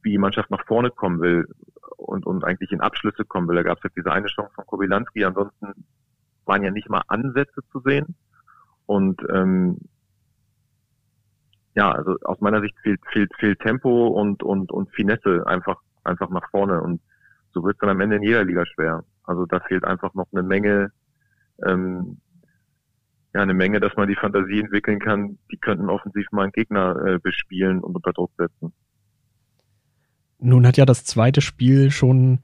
wie 0.06 0.12
die 0.12 0.18
Mannschaft 0.18 0.50
nach 0.50 0.64
vorne 0.66 0.90
kommen 0.90 1.20
will 1.20 1.48
und, 1.96 2.26
und 2.26 2.44
eigentlich 2.44 2.70
in 2.70 2.80
Abschlüsse 2.80 3.24
kommen 3.24 3.48
will. 3.48 3.56
Da 3.56 3.64
gab 3.64 3.78
es 3.78 3.84
jetzt 3.84 3.96
diese 3.96 4.12
eine 4.12 4.28
Chance 4.28 4.52
von 4.54 4.64
Kobylanski, 4.64 5.24
ansonsten 5.24 5.84
waren 6.44 6.62
ja 6.62 6.70
nicht 6.70 6.88
mal 6.88 7.02
Ansätze 7.08 7.60
zu 7.72 7.80
sehen. 7.80 8.14
Und 8.86 9.20
ähm, 9.34 9.78
ja, 11.74 11.90
also 11.90 12.16
aus 12.22 12.40
meiner 12.40 12.60
Sicht 12.60 12.78
fehlt, 12.82 13.00
fehlt, 13.12 13.34
fehlt 13.34 13.58
Tempo 13.58 14.06
und, 14.06 14.44
und, 14.44 14.70
und 14.70 14.94
Finesse 14.94 15.44
einfach, 15.44 15.80
einfach 16.04 16.30
nach 16.30 16.48
vorne. 16.50 16.80
Und 16.80 17.02
so 17.52 17.64
wird 17.64 17.74
es 17.74 17.80
dann 17.80 17.90
am 17.90 18.00
Ende 18.00 18.16
in 18.16 18.22
jeder 18.22 18.44
Liga 18.44 18.64
schwer. 18.64 19.02
Also 19.24 19.44
da 19.44 19.58
fehlt 19.58 19.84
einfach 19.84 20.14
noch 20.14 20.28
eine 20.32 20.44
Menge, 20.44 20.92
ähm, 21.66 22.20
ja, 23.34 23.42
eine 23.42 23.54
Menge, 23.54 23.80
dass 23.80 23.96
man 23.96 24.06
die 24.06 24.14
Fantasie 24.14 24.60
entwickeln 24.60 25.00
kann, 25.00 25.38
die 25.50 25.58
könnten 25.58 25.90
offensiv 25.90 26.30
mal 26.30 26.44
einen 26.44 26.52
Gegner 26.52 26.96
äh, 27.04 27.18
bespielen 27.18 27.80
und 27.80 27.96
unter 27.96 28.12
Druck 28.12 28.30
setzen. 28.38 28.72
Nun 30.38 30.66
hat 30.66 30.76
ja 30.76 30.84
das 30.84 31.04
zweite 31.04 31.40
Spiel 31.40 31.90
schon 31.90 32.40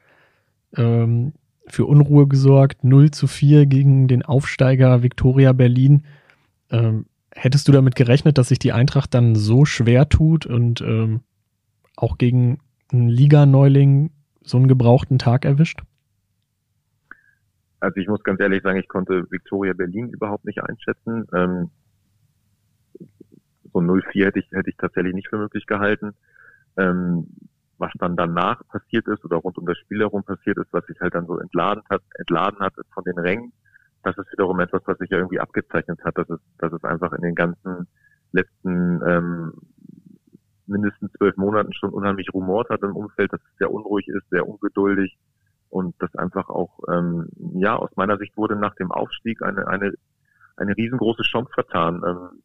ähm, 0.76 1.32
für 1.66 1.86
Unruhe 1.86 2.26
gesorgt. 2.26 2.84
0 2.84 3.10
zu 3.10 3.26
4 3.26 3.66
gegen 3.66 4.08
den 4.08 4.22
Aufsteiger 4.22 5.02
Viktoria 5.02 5.52
Berlin. 5.52 6.04
Ähm, 6.70 7.06
Hättest 7.34 7.66
du 7.66 7.72
damit 7.72 7.96
gerechnet, 7.96 8.36
dass 8.36 8.48
sich 8.48 8.58
die 8.58 8.72
Eintracht 8.72 9.14
dann 9.14 9.34
so 9.34 9.64
schwer 9.64 10.08
tut 10.08 10.44
und 10.44 10.82
ähm, 10.82 11.20
auch 11.96 12.18
gegen 12.18 12.60
einen 12.92 13.08
Liga-Neuling 13.08 14.10
so 14.42 14.58
einen 14.58 14.68
gebrauchten 14.68 15.18
Tag 15.18 15.46
erwischt? 15.46 15.80
Also 17.80 17.96
ich 18.00 18.06
muss 18.06 18.22
ganz 18.22 18.38
ehrlich 18.38 18.62
sagen, 18.62 18.78
ich 18.78 18.88
konnte 18.88 19.30
Victoria 19.30 19.72
Berlin 19.72 20.10
überhaupt 20.10 20.44
nicht 20.44 20.62
einschätzen. 20.62 21.26
Ähm, 21.34 21.70
so 23.72 23.78
0-4 23.78 24.26
hätte 24.26 24.38
ich, 24.38 24.50
hätte 24.52 24.68
ich 24.68 24.76
tatsächlich 24.76 25.14
nicht 25.14 25.28
für 25.28 25.38
möglich 25.38 25.66
gehalten. 25.66 26.12
Ähm, 26.76 27.28
was 27.82 27.92
dann 27.98 28.16
danach 28.16 28.64
passiert 28.68 29.08
ist 29.08 29.24
oder 29.24 29.38
rund 29.38 29.58
um 29.58 29.66
das 29.66 29.76
Spiel 29.78 29.98
herum 29.98 30.22
passiert 30.22 30.56
ist, 30.56 30.72
was 30.72 30.86
sich 30.86 30.98
halt 31.00 31.14
dann 31.14 31.26
so 31.26 31.36
entladen 31.38 31.82
hat, 31.90 32.00
entladen 32.16 32.60
hat 32.60 32.74
von 32.94 33.02
den 33.02 33.18
Rängen, 33.18 33.52
das 34.04 34.16
ist 34.16 34.30
wiederum 34.32 34.60
etwas, 34.60 34.82
was 34.86 34.98
sich 34.98 35.10
ja 35.10 35.18
irgendwie 35.18 35.40
abgezeichnet 35.40 35.98
hat, 36.04 36.16
dass 36.16 36.30
es, 36.30 36.38
dass 36.58 36.72
es 36.72 36.84
einfach 36.84 37.12
in 37.12 37.22
den 37.22 37.34
ganzen 37.34 37.88
letzten 38.30 39.02
ähm, 39.04 39.52
mindestens 40.66 41.12
zwölf 41.14 41.36
Monaten 41.36 41.72
schon 41.72 41.90
unheimlich 41.90 42.32
rumort 42.32 42.70
hat 42.70 42.82
im 42.82 42.96
Umfeld, 42.96 43.32
dass 43.32 43.40
es 43.40 43.58
sehr 43.58 43.72
unruhig 43.72 44.06
ist, 44.08 44.28
sehr 44.30 44.48
ungeduldig 44.48 45.18
und 45.68 45.94
das 45.98 46.14
einfach 46.14 46.48
auch, 46.50 46.78
ähm, 46.88 47.28
ja, 47.54 47.74
aus 47.76 47.90
meiner 47.96 48.16
Sicht 48.18 48.36
wurde 48.36 48.54
nach 48.56 48.76
dem 48.76 48.92
Aufstieg 48.92 49.42
eine, 49.42 49.66
eine, 49.66 49.92
eine 50.56 50.76
riesengroße 50.76 51.22
Chance 51.22 51.50
vertan, 51.52 52.02
ähm, 52.06 52.42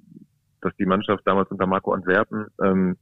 dass 0.61 0.75
die 0.77 0.85
Mannschaft 0.85 1.21
damals 1.25 1.51
unter 1.51 1.67
Marco 1.67 1.93
Antwerpen 1.93 2.47
ähm, 2.63 2.97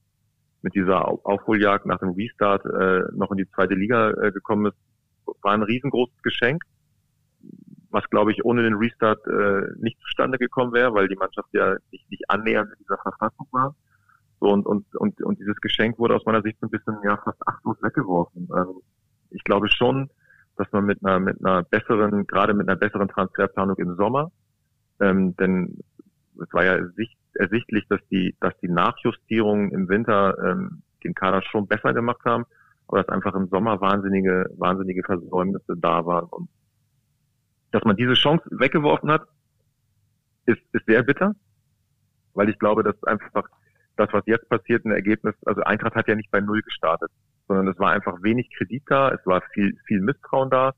mit 0.65 0.75
dieser 0.75 1.07
Aufholjagd 1.25 1.85
nach 1.85 1.99
dem 1.99 2.09
Restart 2.09 2.65
äh, 2.65 3.03
noch 3.13 3.31
in 3.31 3.37
die 3.37 3.49
zweite 3.51 3.75
Liga 3.75 4.09
äh, 4.09 4.31
gekommen 4.31 4.65
ist, 4.65 4.77
war 5.41 5.53
ein 5.53 5.63
riesengroßes 5.63 6.21
Geschenk 6.23 6.63
was 7.95 8.03
glaube 8.09 8.33
ich 8.33 8.43
ohne 8.43 8.61
den 8.61 8.75
Restart 8.75 9.25
äh, 9.25 9.61
nicht 9.77 9.97
zustande 10.01 10.37
gekommen 10.37 10.73
wäre, 10.73 10.93
weil 10.93 11.07
die 11.07 11.15
Mannschaft 11.15 11.47
ja 11.53 11.77
nicht, 11.91 12.11
nicht 12.11 12.29
annähernd 12.29 12.69
in 12.71 12.79
dieser 12.79 12.97
Verfassung 12.97 13.47
war. 13.51 13.73
So 14.41 14.49
und, 14.49 14.65
und, 14.65 14.93
und, 14.97 15.21
und 15.21 15.39
dieses 15.39 15.55
Geschenk 15.61 15.97
wurde 15.97 16.15
aus 16.15 16.25
meiner 16.25 16.41
Sicht 16.41 16.59
so 16.59 16.67
ein 16.67 16.71
bisschen 16.71 16.97
ja 17.05 17.15
fast 17.15 17.47
achtlos 17.47 17.81
weggeworfen. 17.81 18.49
Ähm, 18.53 18.81
ich 19.31 19.43
glaube 19.45 19.69
schon, 19.69 20.09
dass 20.57 20.69
man 20.73 20.85
mit 20.85 21.03
einer 21.05 21.19
mit 21.19 21.43
einer 21.43 21.63
besseren, 21.63 22.27
gerade 22.27 22.53
mit 22.53 22.67
einer 22.67 22.77
besseren 22.77 23.07
Transferplanung 23.07 23.77
im 23.77 23.95
Sommer, 23.95 24.29
ähm, 24.99 25.35
denn 25.37 25.79
es 26.41 26.51
war 26.51 26.65
ja 26.65 26.85
sicht, 26.97 27.17
ersichtlich, 27.35 27.87
dass 27.87 27.99
die, 28.09 28.35
dass 28.39 28.53
die 28.61 28.69
Nachjustierungen 28.69 29.71
im 29.71 29.89
Winter 29.89 30.37
ähm, 30.43 30.81
den 31.03 31.13
Kader 31.13 31.41
schon 31.43 31.67
besser 31.67 31.93
gemacht 31.93 32.23
haben, 32.25 32.45
aber 32.87 33.03
dass 33.03 33.09
einfach 33.09 33.33
im 33.35 33.47
Sommer 33.47 33.79
wahnsinnige, 33.81 34.49
wahnsinnige 34.57 35.03
Versäumnisse 35.03 35.75
da 35.77 36.05
waren. 36.05 36.27
Und 36.29 36.49
dass 37.71 37.83
man 37.83 37.95
diese 37.95 38.13
Chance 38.13 38.43
weggeworfen 38.51 39.11
hat, 39.11 39.27
ist, 40.45 40.61
ist 40.71 40.85
sehr 40.85 41.03
bitter, 41.03 41.35
weil 42.33 42.49
ich 42.49 42.59
glaube, 42.59 42.83
dass 42.83 43.01
einfach 43.03 43.47
das, 43.97 44.11
was 44.11 44.23
jetzt 44.25 44.49
passiert, 44.49 44.85
ein 44.85 44.91
Ergebnis, 44.91 45.35
also 45.45 45.61
Eintracht 45.61 45.95
hat 45.95 46.07
ja 46.07 46.15
nicht 46.15 46.31
bei 46.31 46.41
Null 46.41 46.61
gestartet, 46.61 47.09
sondern 47.47 47.67
es 47.67 47.79
war 47.79 47.91
einfach 47.91 48.21
wenig 48.21 48.49
Kredit 48.57 48.83
da, 48.87 49.11
es 49.11 49.25
war 49.25 49.41
viel, 49.53 49.77
viel 49.85 50.01
Misstrauen 50.01 50.49
da. 50.49 50.73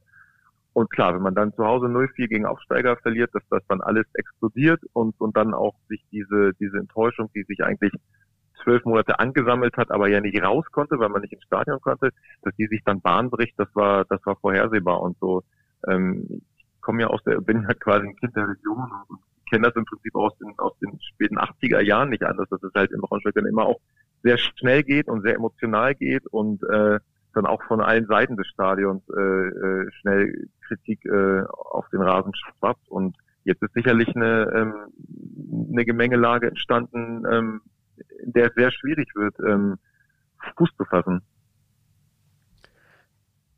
Und 0.77 0.91
klar, 0.91 1.15
wenn 1.15 1.23
man 1.23 1.33
dann 1.33 1.55
zu 1.55 1.65
Hause 1.65 1.87
0-4 1.87 2.27
gegen 2.27 2.45
Aufsteiger 2.45 2.97
verliert, 2.97 3.33
dass 3.33 3.41
das 3.49 3.63
dann 3.67 3.81
alles 3.81 4.05
explodiert 4.13 4.79
und, 4.93 5.19
und 5.19 5.35
dann 5.35 5.55
auch 5.55 5.73
sich 5.89 6.05
diese, 6.11 6.53
diese 6.59 6.77
Enttäuschung, 6.77 7.31
die 7.33 7.41
sich 7.47 7.63
eigentlich 7.63 7.91
zwölf 8.61 8.85
Monate 8.85 9.17
angesammelt 9.17 9.75
hat, 9.75 9.89
aber 9.89 10.07
ja 10.07 10.21
nicht 10.21 10.39
raus 10.39 10.65
konnte, 10.71 10.99
weil 10.99 11.09
man 11.09 11.23
nicht 11.23 11.33
ins 11.33 11.45
Stadion 11.45 11.81
konnte, 11.81 12.11
dass 12.43 12.55
die 12.57 12.67
sich 12.67 12.83
dann 12.85 13.01
Bahn 13.01 13.31
bricht, 13.31 13.55
das 13.57 13.69
war, 13.73 14.05
das 14.05 14.23
war 14.27 14.35
vorhersehbar 14.35 15.01
und 15.01 15.17
so. 15.19 15.41
Ähm, 15.87 16.43
komme 16.79 17.01
ja 17.01 17.07
aus 17.07 17.23
der, 17.23 17.41
bin 17.41 17.63
ja 17.63 17.73
quasi 17.73 18.09
ein 18.09 18.15
Kind 18.15 18.35
der 18.35 18.47
Region 18.47 18.87
und 19.07 19.19
kenne 19.49 19.65
das 19.65 19.75
im 19.75 19.85
Prinzip 19.85 20.13
aus 20.13 20.37
den, 20.37 20.53
aus 20.59 20.77
den 20.77 20.99
späten 21.01 21.39
80er 21.39 21.81
Jahren 21.81 22.11
nicht 22.11 22.21
anders, 22.21 22.49
dass 22.49 22.61
es 22.61 22.73
halt 22.75 22.91
im 22.91 23.01
Braunschweig 23.01 23.33
dann 23.33 23.47
immer 23.47 23.65
auch 23.65 23.79
sehr 24.21 24.37
schnell 24.37 24.83
geht 24.83 25.07
und 25.07 25.23
sehr 25.23 25.37
emotional 25.37 25.95
geht 25.95 26.27
und 26.27 26.61
äh, 26.69 26.99
dann 27.33 27.45
auch 27.45 27.61
von 27.63 27.81
allen 27.81 28.07
Seiten 28.07 28.35
des 28.35 28.47
Stadions 28.47 29.03
äh, 29.09 29.19
äh, 29.21 29.91
schnell 29.99 30.47
Kritik 30.67 31.05
äh, 31.05 31.43
auf 31.47 31.87
den 31.89 32.01
Rasen 32.01 32.33
schwappt. 32.35 32.89
Und 32.89 33.15
jetzt 33.43 33.61
ist 33.61 33.73
sicherlich 33.73 34.13
eine, 34.15 34.51
ähm, 34.55 35.71
eine 35.71 35.85
Gemengelage 35.85 36.47
entstanden, 36.47 37.23
ähm, 37.31 37.61
in 38.23 38.33
der 38.33 38.47
es 38.47 38.55
sehr 38.55 38.71
schwierig 38.71 39.09
wird, 39.15 39.35
ähm, 39.39 39.77
Fuß 40.57 40.69
zu 40.77 40.85
fassen. 40.85 41.21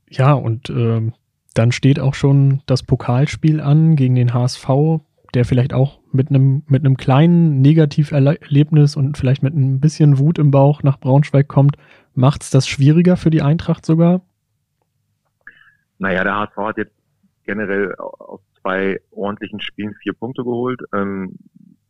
Ja, 0.10 0.34
und 0.34 0.70
ähm, 0.70 1.14
dann 1.54 1.72
steht 1.72 2.00
auch 2.00 2.14
schon 2.14 2.62
das 2.66 2.84
Pokalspiel 2.84 3.62
an 3.62 3.96
gegen 3.96 4.16
den 4.16 4.34
HSV, 4.34 4.68
der 5.34 5.46
vielleicht 5.46 5.74
auch 5.74 6.00
mit 6.12 6.30
einem, 6.30 6.64
mit 6.68 6.84
einem 6.84 6.98
kleinen 6.98 7.62
Negativerlebnis 7.62 8.96
und 8.96 9.18
vielleicht 9.18 9.44
mit 9.44 9.54
ein 9.56 9.80
bisschen 9.80 10.18
Wut 10.18 10.40
im 10.40 10.52
Bauch 10.52 10.84
nach 10.84 11.00
Braunschweig 11.00 11.48
kommt. 11.48 11.78
Macht 12.20 12.44
es 12.44 12.50
das 12.50 12.68
schwieriger 12.68 13.18
für 13.18 13.30
die 13.30 13.42
Eintracht 13.42 13.86
sogar? 13.86 14.22
Naja, 15.98 16.24
der 16.24 16.36
HSV 16.36 16.58
hat 16.58 16.78
jetzt 16.78 16.96
generell 17.46 17.96
aus 17.96 18.42
zwei 18.62 19.00
ordentlichen 19.12 19.62
Spielen 19.62 19.96
vier 19.96 20.14
Punkte 20.14 20.44
geholt. 20.44 20.82
Ähm, 20.94 21.38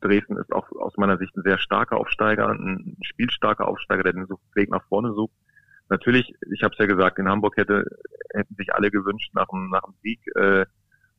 Dresden 0.02 0.38
ist 0.38 0.54
auch 0.54 0.72
aus 0.80 0.96
meiner 0.98 1.18
Sicht 1.18 1.36
ein 1.36 1.44
sehr 1.44 1.58
starker 1.58 1.98
Aufsteiger, 1.98 2.50
ein 2.50 2.98
spielstarker 3.02 3.68
Aufsteiger, 3.68 4.04
der 4.04 4.14
den 4.14 4.28
Weg 4.54 4.70
nach 4.70 4.84
vorne 4.88 5.14
sucht 5.14 5.34
natürlich, 5.90 6.34
ich 6.52 6.64
habe 6.64 6.74
es 6.74 6.80
ja 6.80 6.86
gesagt, 6.86 7.20
in 7.20 7.28
Hamburg 7.28 7.58
hätte, 7.58 7.86
hätten 8.34 8.56
sich 8.56 8.74
alle 8.74 8.92
gewünscht 8.92 9.34
nach 9.34 9.48
dem, 9.48 9.70
nach 9.70 9.84
dem 9.84 9.96
Sieg 10.02 10.20
äh, 10.36 10.66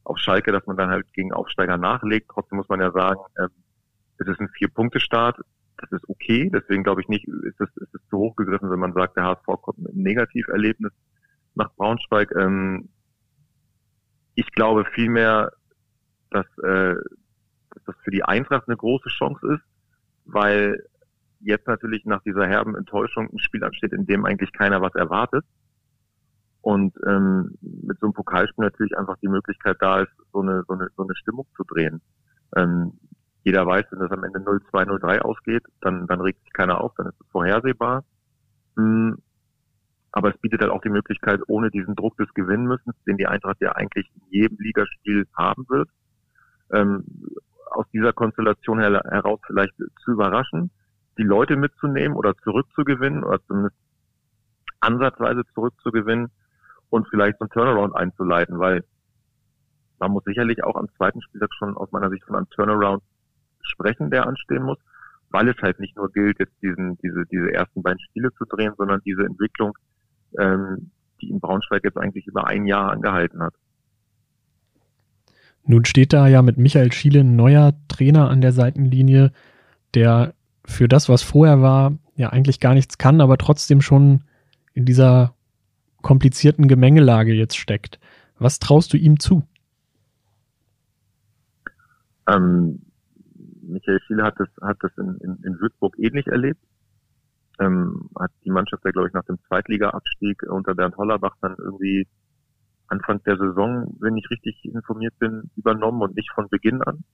auf 0.05 0.19
Schalke, 0.19 0.53
dass 0.53 0.67
man 0.67 0.77
dann 0.77 0.91
halt 0.91 1.13
gegen 1.13 1.33
Aufsteiger 1.33 1.77
nachlegt. 1.77 2.31
Trotzdem 2.33 2.57
muss 2.57 2.69
man 2.69 2.81
ja 2.81 2.91
sagen, 2.93 3.21
äh, 3.35 3.49
es 4.19 4.29
ist 4.29 4.41
ein 4.41 4.49
Vier-Punkte-Start. 4.49 5.39
Das 5.81 5.93
ist 5.93 6.09
okay. 6.09 6.51
Deswegen 6.53 6.85
glaube 6.85 7.01
ich 7.01 7.09
nicht, 7.09 7.27
ist 7.27 7.61
es, 7.61 7.69
ist 7.77 7.95
es 7.95 8.01
zu 8.09 8.19
hoch 8.19 8.37
gegriffen, 8.37 8.71
wenn 8.71 8.79
man 8.79 8.93
sagt, 8.93 9.17
der 9.17 9.25
HSV 9.25 9.47
kommt 9.63 9.79
mit 9.79 9.93
einem 9.93 10.03
Negativerlebnis 10.03 10.93
nach 11.55 11.73
Braunschweig. 11.75 12.33
Ähm, 12.37 12.89
ich 14.35 14.51
glaube 14.53 14.85
vielmehr, 14.95 15.53
dass, 16.31 16.47
äh, 16.59 16.95
dass 17.71 17.85
das 17.87 17.97
für 18.05 18.11
die 18.11 18.25
Eintracht 18.25 18.69
eine 18.69 18.77
große 18.77 19.09
Chance 19.09 19.55
ist, 19.55 19.63
weil 20.25 20.85
jetzt 21.41 21.67
natürlich 21.67 22.05
nach 22.05 22.23
dieser 22.23 22.47
herben 22.47 22.77
Enttäuschung 22.77 23.29
ein 23.33 23.39
Spiel 23.39 23.65
ansteht, 23.65 23.93
in 23.93 24.07
dem 24.07 24.25
eigentlich 24.25 24.53
keiner 24.53 24.81
was 24.83 24.95
erwartet. 24.95 25.45
Und 26.63 26.95
ähm, 27.07 27.57
mit 27.63 27.99
so 28.01 28.07
einem 28.07 28.13
Pokalspiel 28.13 28.65
natürlich 28.65 28.97
einfach 28.97 29.17
die 29.23 29.29
Möglichkeit 29.29 29.79
da 29.81 30.01
ist, 30.03 30.13
so 30.33 30.41
eine, 30.41 30.63
so 30.69 30.75
eine, 30.75 30.89
so 30.95 31.05
eine 31.05 31.17
Stimmung 31.17 31.47
zu 31.57 31.65
drehen. 31.65 32.03
Ähm, 32.55 32.93
jeder 33.43 33.67
weiß, 33.67 33.87
wenn 33.91 34.01
das 34.01 34.11
am 34.11 34.25
Ende 34.25 34.39
0-2, 34.41 34.87
0-3 34.87 35.21
ausgeht, 35.21 35.65
dann, 35.81 36.07
dann 36.07 36.21
regt 36.21 36.43
sich 36.43 36.53
keiner 36.53 36.81
auf, 36.81 36.93
dann 36.97 37.07
ist 37.07 37.21
es 37.21 37.27
vorhersehbar. 37.31 38.05
Hm, 38.77 39.19
aber 40.13 40.31
es 40.31 40.39
bietet 40.39 40.61
halt 40.61 40.73
auch 40.73 40.83
die 40.83 40.91
Möglichkeit, 40.91 41.41
ohne 41.47 41.71
diesen 41.71 41.95
Druck 41.95 42.17
des 42.17 42.33
Gewinnmüssens, 42.35 42.97
den 43.07 43.17
die 43.17 43.27
Eintracht 43.27 43.61
ja 43.61 43.73
eigentlich 43.73 44.11
in 44.15 44.23
jedem 44.31 44.59
Ligaspiel 44.59 45.27
haben 45.37 45.65
wird, 45.69 45.89
ähm, 46.73 47.05
aus 47.71 47.87
dieser 47.93 48.13
Konstellation 48.13 48.81
her, 48.81 49.01
heraus 49.09 49.41
vielleicht 49.47 49.75
zu 49.77 50.11
überraschen, 50.11 50.71
die 51.19 51.23
Leute 51.23 51.57
mitzunehmen 51.57 52.17
oder 52.17 52.37
zurückzugewinnen 52.39 53.23
oder 53.23 53.41
zumindest 53.47 53.77
ansatzweise 54.81 55.43
zurückzugewinnen 55.55 56.31
und 56.89 57.09
vielleicht 57.09 57.39
so 57.39 57.45
ein 57.45 57.51
Turnaround 57.51 57.95
einzuleiten, 57.95 58.59
weil 58.59 58.85
man 59.99 60.13
muss 60.13 60.25
sicherlich 60.25 60.65
auch 60.65 60.77
am 60.77 60.89
zweiten 60.97 61.23
Spieltag 61.23 61.51
schon 61.59 61.77
aus 61.77 61.93
meiner 61.93 62.11
Sicht 62.11 62.25
von 62.25 62.37
einem 62.37 62.49
Turnaround 62.51 63.03
sprechen, 63.71 64.11
der 64.11 64.27
anstehen 64.27 64.63
muss, 64.63 64.79
weil 65.31 65.49
es 65.49 65.57
halt 65.63 65.81
nicht 65.81 65.97
nur 65.97 66.11
gilt, 66.13 66.39
jetzt 66.39 66.55
diesen, 66.63 66.99
diese, 66.99 67.25
diese 67.31 67.53
ersten 67.53 67.83
beiden 67.83 68.01
Spiele 68.01 68.33
zu 68.35 68.45
drehen, 68.45 68.73
sondern 68.77 69.01
diese 69.05 69.25
Entwicklung, 69.25 69.73
ähm, 70.39 70.91
die 71.21 71.31
in 71.31 71.41
Braunschweig 71.41 71.85
jetzt 71.85 71.97
eigentlich 71.97 72.27
über 72.27 72.47
ein 72.47 72.67
Jahr 72.67 72.91
angehalten 72.91 73.43
hat. 73.43 73.55
Nun 75.65 75.85
steht 75.85 76.13
da 76.13 76.27
ja 76.27 76.43
mit 76.43 76.59
Michael 76.59 76.93
Schiele 76.93 77.21
ein 77.21 77.37
neuer 77.37 77.75
Trainer 77.89 78.29
an 78.29 78.41
der 78.41 78.53
Seitenlinie, 78.53 79.33
der 79.95 80.35
für 80.65 80.89
das, 80.89 81.09
was 81.09 81.23
vorher 81.23 81.61
war, 81.61 81.99
ja 82.17 82.31
eigentlich 82.31 82.61
gar 82.61 82.75
nichts 82.75 82.99
kann, 82.99 83.21
aber 83.21 83.39
trotzdem 83.39 83.81
schon 83.81 84.25
in 84.73 84.85
dieser 84.85 85.35
komplizierten 86.03 86.69
Gemengelage 86.69 87.35
jetzt 87.35 87.57
steckt. 87.57 87.99
Was 88.39 88.59
traust 88.59 88.93
du 88.93 88.97
ihm 88.97 89.21
zu? 89.21 89.47
Ähm, 92.29 92.83
Michael 93.71 94.01
Schiele 94.01 94.23
hat 94.23 94.35
das, 94.39 94.49
hat 94.61 94.79
das 94.81 94.93
in, 94.99 95.17
in, 95.17 95.43
in 95.45 95.61
Würzburg 95.61 95.99
ähnlich 95.99 96.27
erlebt. 96.27 96.61
Ähm, 97.59 98.09
hat 98.19 98.31
die 98.45 98.51
Mannschaft 98.51 98.85
ja, 98.85 98.91
glaube 98.91 99.09
ich, 99.09 99.15
nach 99.15 99.25
dem 99.25 99.39
Zweitliga-Abstieg 99.49 100.43
unter 100.49 100.75
Bernd 100.75 100.97
Hollerbach 100.97 101.37
dann 101.41 101.57
irgendwie 101.59 102.09
Anfang 102.89 103.23
der 103.25 103.37
Saison, 103.37 103.97
wenn 104.01 104.17
ich 104.17 104.29
richtig 104.31 104.65
informiert 104.65 105.19
bin, 105.19 105.51
übernommen 105.57 106.03
und 106.03 106.17
nicht 106.17 106.31
von 106.35 106.49
Beginn 106.49 106.83
an. 106.83 107.05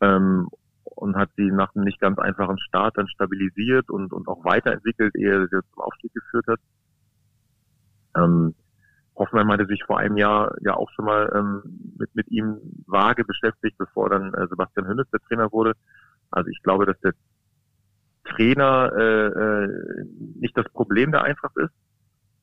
Ähm, 0.00 0.48
und 0.84 1.16
hat 1.16 1.30
sie 1.36 1.50
nach 1.50 1.74
einem 1.74 1.84
nicht 1.84 2.00
ganz 2.00 2.18
einfachen 2.18 2.58
Start 2.58 2.96
dann 2.96 3.08
stabilisiert 3.08 3.90
und, 3.90 4.12
und 4.12 4.28
auch 4.28 4.44
weiterentwickelt, 4.44 5.14
ehe 5.16 5.42
sie 5.42 5.60
zum 5.72 5.82
Aufstieg 5.82 6.12
geführt 6.14 6.46
hat. 6.46 6.60
Ähm, 8.16 8.54
Hoffenheim 9.20 9.52
hatte 9.52 9.66
sich 9.66 9.84
vor 9.84 9.98
einem 9.98 10.16
Jahr 10.16 10.56
ja 10.62 10.74
auch 10.74 10.90
schon 10.92 11.04
mal 11.04 11.30
ähm, 11.34 11.62
mit, 11.98 12.14
mit 12.14 12.28
ihm 12.30 12.56
vage 12.86 13.24
beschäftigt, 13.24 13.76
bevor 13.76 14.08
dann 14.08 14.32
äh, 14.32 14.48
Sebastian 14.48 14.88
Hünnes 14.88 15.08
der 15.12 15.20
Trainer 15.20 15.52
wurde. 15.52 15.74
Also 16.30 16.48
ich 16.48 16.62
glaube, 16.62 16.86
dass 16.86 16.98
der 17.00 17.12
Trainer 18.24 18.92
äh, 18.96 19.26
äh, 19.26 20.04
nicht 20.36 20.56
das 20.56 20.66
Problem 20.72 21.12
der 21.12 21.22
Eintracht 21.22 21.56
ist, 21.58 21.72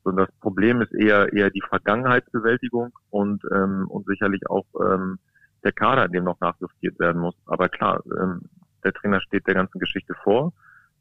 sondern 0.04 0.28
das 0.28 0.36
Problem 0.40 0.82
ist 0.82 0.94
eher 0.94 1.34
eher 1.34 1.50
die 1.50 1.64
Vergangenheitsbewältigung 1.68 2.94
und 3.10 3.44
ähm, 3.52 3.88
und 3.90 4.06
sicherlich 4.06 4.48
auch 4.48 4.66
ähm, 4.80 5.18
der 5.64 5.72
Kader, 5.72 6.08
dem 6.08 6.26
noch 6.26 6.40
nachjustiert 6.40 7.00
werden 7.00 7.22
muss. 7.22 7.36
Aber 7.48 7.70
klar, 7.70 8.04
ähm, 8.06 8.42
der 8.84 8.94
Trainer 8.94 9.20
steht 9.22 9.48
der 9.48 9.56
ganzen 9.56 9.80
Geschichte 9.80 10.14
vor, 10.24 10.54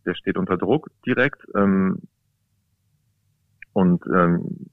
der 0.06 0.14
steht 0.14 0.38
unter 0.38 0.56
Druck 0.56 0.88
direkt 1.04 1.42
ähm, 1.54 2.00
und 3.74 4.02
ähm, 4.06 4.70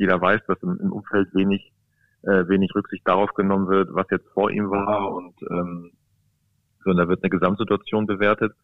jeder 0.00 0.20
weiß, 0.20 0.40
dass 0.48 0.60
im, 0.62 0.80
im 0.80 0.92
Umfeld 0.92 1.32
wenig, 1.34 1.72
äh, 2.22 2.48
wenig 2.48 2.74
Rücksicht 2.74 3.06
darauf 3.06 3.34
genommen 3.34 3.68
wird, 3.68 3.90
was 3.92 4.06
jetzt 4.10 4.26
vor 4.32 4.50
ihm 4.50 4.70
war 4.70 5.12
und 5.12 5.34
ähm, 5.50 5.92
sondern 6.82 7.04
da 7.04 7.10
wird 7.10 7.22
eine 7.22 7.28
Gesamtsituation 7.28 8.06
bewertet. 8.06 8.54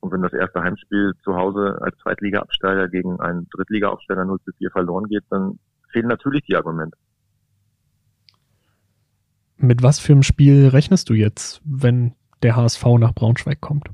Und 0.00 0.10
wenn 0.10 0.22
das 0.22 0.32
erste 0.32 0.60
Heimspiel 0.60 1.12
zu 1.22 1.36
Hause 1.36 1.78
als 1.80 1.96
Zweitliga-Absteiger 1.98 2.88
gegen 2.88 3.20
einen 3.20 3.48
Drittliga-Aufsteiger 3.50 4.24
0 4.24 4.40
zu 4.40 4.50
4 4.58 4.72
verloren 4.72 5.06
geht, 5.06 5.22
dann 5.30 5.60
fehlen 5.92 6.08
natürlich 6.08 6.42
die 6.42 6.56
Argumente. 6.56 6.98
Mit 9.58 9.84
was 9.84 10.00
für 10.00 10.12
einem 10.12 10.24
Spiel 10.24 10.66
rechnest 10.66 11.08
du 11.08 11.14
jetzt, 11.14 11.62
wenn 11.64 12.16
der 12.42 12.56
HSV 12.56 12.84
nach 12.98 13.14
Braunschweig 13.14 13.60
kommt? 13.60 13.88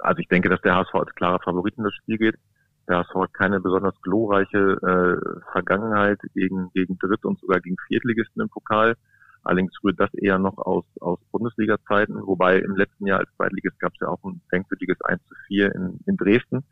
Also 0.00 0.18
ich 0.18 0.26
denke, 0.26 0.48
dass 0.48 0.60
der 0.62 0.74
HSV 0.74 0.92
als 0.96 1.14
klarer 1.14 1.38
Favorit 1.38 1.78
in 1.78 1.84
das 1.84 1.94
Spiel 1.94 2.18
geht. 2.18 2.34
HSV 2.88 3.14
hat 3.14 3.34
keine 3.34 3.60
besonders 3.60 3.94
glorreiche 4.02 4.58
äh, 4.58 5.42
Vergangenheit 5.52 6.20
gegen, 6.34 6.70
gegen 6.72 6.98
Dritt- 6.98 7.24
und 7.24 7.38
sogar 7.40 7.60
gegen 7.60 7.76
Viertligisten 7.86 8.42
im 8.42 8.48
Pokal. 8.48 8.96
Allerdings 9.44 9.72
rührt 9.82 9.98
das 9.98 10.12
eher 10.14 10.38
noch 10.38 10.58
aus, 10.58 10.84
aus 11.00 11.18
Bundesliga-Zeiten, 11.32 12.26
wobei 12.26 12.58
im 12.58 12.76
letzten 12.76 13.06
Jahr 13.06 13.20
als 13.20 13.30
Zweitligist 13.36 13.78
gab 13.80 13.92
es 13.92 14.00
ja 14.00 14.08
auch 14.08 14.22
ein 14.24 14.40
denkwürdiges 14.52 15.00
1 15.02 15.20
zu 15.26 15.34
4 15.48 15.74
in, 15.74 16.00
in 16.06 16.16
Dresden. 16.16 16.64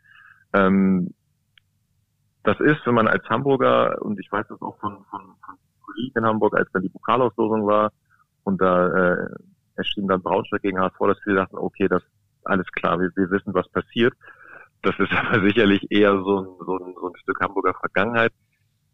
Ähm, 0.52 1.12
das 2.42 2.58
ist, 2.60 2.86
wenn 2.86 2.94
man 2.94 3.08
als 3.08 3.28
Hamburger, 3.28 4.00
und 4.02 4.18
ich 4.20 4.30
weiß 4.30 4.46
das 4.48 4.62
auch 4.62 4.78
von, 4.78 5.04
von, 5.10 5.20
von 5.44 5.56
Kollegen 5.84 6.18
in 6.18 6.24
Hamburg, 6.24 6.54
als 6.56 6.70
dann 6.72 6.82
die 6.82 6.88
Pokalauslosung 6.88 7.66
war, 7.66 7.92
und 8.44 8.60
da 8.60 8.86
äh, 8.88 9.28
erschien 9.76 10.08
dann 10.08 10.22
Braunschweig 10.22 10.62
gegen 10.62 10.80
HSV, 10.80 10.98
dass 11.00 11.26
wir 11.26 11.34
dachten, 11.34 11.58
okay, 11.58 11.88
das 11.88 12.02
alles 12.44 12.66
klar, 12.72 12.98
wir, 12.98 13.10
wir 13.16 13.30
wissen, 13.30 13.52
was 13.52 13.68
passiert. 13.68 14.14
Das 14.82 14.98
ist 14.98 15.12
aber 15.12 15.42
sicherlich 15.42 15.90
eher 15.90 16.12
so 16.22 16.40
ein, 16.40 16.48
so 16.64 16.78
ein, 16.78 16.94
so 16.94 17.08
ein 17.08 17.16
Stück 17.16 17.40
Hamburger 17.40 17.74
Vergangenheit. 17.74 18.32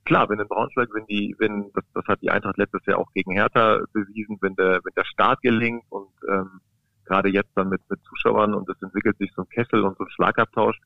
Klar, 0.04 0.28
wenn 0.28 0.38
in 0.38 0.48
Braunschweig, 0.48 0.88
wenn 0.94 1.06
die, 1.06 1.34
wenn, 1.38 1.70
das, 1.74 1.84
das 1.94 2.04
hat 2.06 2.22
die 2.22 2.30
Eintracht 2.30 2.56
letztes 2.58 2.84
Jahr 2.86 2.98
auch 2.98 3.10
gegen 3.12 3.32
Hertha 3.32 3.80
bewiesen, 3.92 4.38
wenn 4.40 4.54
der, 4.54 4.80
wenn 4.84 4.94
der 4.96 5.04
Start 5.04 5.40
gelingt 5.42 5.84
und 5.88 6.10
ähm, 6.28 6.60
gerade 7.06 7.28
jetzt 7.28 7.50
dann 7.56 7.68
mit, 7.68 7.80
mit 7.88 8.00
Zuschauern 8.04 8.54
und 8.54 8.68
es 8.68 8.80
entwickelt 8.82 9.18
sich 9.18 9.32
so 9.34 9.42
ein 9.42 9.48
Kessel 9.48 9.82
und 9.82 9.96
so 9.98 10.04
ein 10.04 10.10
Schlagabtausch, 10.10 10.78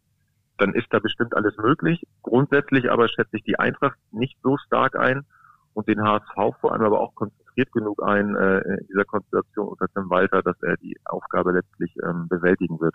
dann 0.59 0.75
ist 0.75 0.87
da 0.91 0.99
bestimmt 0.99 1.35
alles 1.35 1.57
möglich. 1.57 2.03
Grundsätzlich 2.23 2.91
aber 2.91 3.09
schätze 3.09 3.37
ich 3.37 3.43
die 3.45 3.59
Eintracht 3.59 3.99
nicht 4.11 4.37
so 4.43 4.57
stark 4.59 4.97
ein 4.97 5.25
und 5.75 5.89
den 5.89 6.03
HSV 6.03 6.59
vor 6.61 6.73
allem 6.73 6.83
aber 6.83 7.01
auch 7.01 7.15
konzentriert 7.15 7.73
genug 7.73 8.03
ein 8.03 8.37
äh, 8.37 8.59
in 8.61 8.87
dieser 8.89 9.05
Konstellation 9.05 9.69
unter 9.69 9.87
Tim 9.89 10.09
Walter, 10.11 10.43
dass 10.43 10.61
er 10.63 10.77
die 10.77 10.97
Aufgabe 11.05 11.53
letztlich 11.53 11.95
ähm, 12.05 12.29
bewältigen 12.29 12.81
wird. 12.81 12.95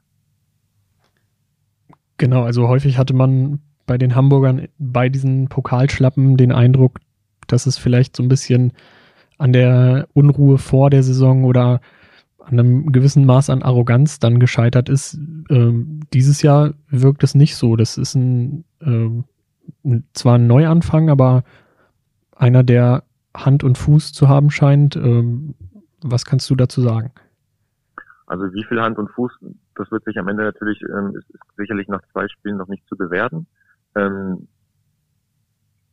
Genau, 2.26 2.42
also 2.42 2.68
häufig 2.68 2.98
hatte 2.98 3.14
man 3.14 3.60
bei 3.86 4.00
den 4.00 4.16
Hamburgern 4.16 4.68
bei 4.80 5.10
diesen 5.10 5.48
Pokalschlappen 5.48 6.38
den 6.38 6.52
Eindruck, 6.52 6.98
dass 7.46 7.68
es 7.68 7.78
vielleicht 7.78 8.16
so 8.16 8.24
ein 8.24 8.30
bisschen 8.30 8.74
an 9.38 9.54
der 9.54 10.08
Unruhe 10.16 10.58
vor 10.58 10.90
der 10.90 11.04
Saison 11.04 11.44
oder 11.44 11.82
an 12.40 12.60
einem 12.60 12.92
gewissen 12.92 13.28
Maß 13.28 13.52
an 13.52 13.62
Arroganz 13.62 14.18
dann 14.18 14.40
gescheitert 14.40 14.90
ist. 14.90 15.20
Ähm, 15.52 16.00
dieses 16.14 16.42
Jahr 16.42 16.74
wirkt 16.90 17.24
es 17.24 17.36
nicht 17.36 17.56
so. 17.58 17.76
Das 17.76 17.96
ist 17.96 18.16
ein, 18.16 18.66
ähm, 18.82 19.26
zwar 20.14 20.40
ein 20.40 20.48
Neuanfang, 20.48 21.12
aber 21.12 21.44
einer, 22.36 22.64
der 22.64 23.04
Hand 23.38 23.64
und 23.64 23.78
Fuß 23.78 24.14
zu 24.14 24.30
haben 24.30 24.50
scheint. 24.50 24.96
Ähm, 24.96 25.54
was 26.02 26.26
kannst 26.26 26.50
du 26.50 26.56
dazu 26.56 26.82
sagen? 26.82 27.12
Also 28.28 28.52
wie 28.54 28.64
viel 28.64 28.82
Hand 28.82 28.98
und 28.98 29.12
Fuß, 29.12 29.32
das 29.76 29.92
wird 29.92 30.04
sich 30.04 30.18
am 30.18 30.28
Ende 30.28 30.44
natürlich, 30.44 30.82
ähm, 30.82 31.16
ist, 31.16 31.30
ist 31.30 31.44
sicherlich 31.58 31.88
nach 31.88 32.02
zwei 32.12 32.28
Spielen 32.28 32.58
noch 32.58 32.68
nicht 32.68 32.88
zu 32.88 32.98
bewerten. 32.98 33.48
Ähm, 33.96 34.48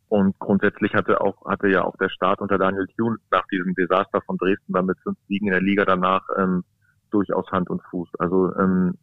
und 0.09 0.39
grundsätzlich 0.39 0.95
hatte 0.95 1.21
auch, 1.21 1.45
hatte 1.47 1.69
ja 1.69 1.85
auch 1.85 1.97
der 1.97 2.11
Start 2.11 2.41
unter 2.41 2.59
Daniel 2.59 2.87
Thune 2.97 3.17
nach 3.31 3.47
diesem 3.47 3.75
Desaster 3.75 4.21
von 4.23 4.37
Dresden 4.37 4.73
dann 4.73 4.87
mit 4.87 4.99
fünf 5.01 5.19
Siegen 5.27 5.49
in 5.49 5.53
der 5.53 5.63
Liga 5.63 5.85
danach 5.85 6.23
ähm, 6.39 6.65
durchaus 7.11 7.51
Hand 7.51 7.71
und 7.71 7.83
Fuß. 7.85 8.11
Also 8.19 8.55
ähm, 8.57 8.99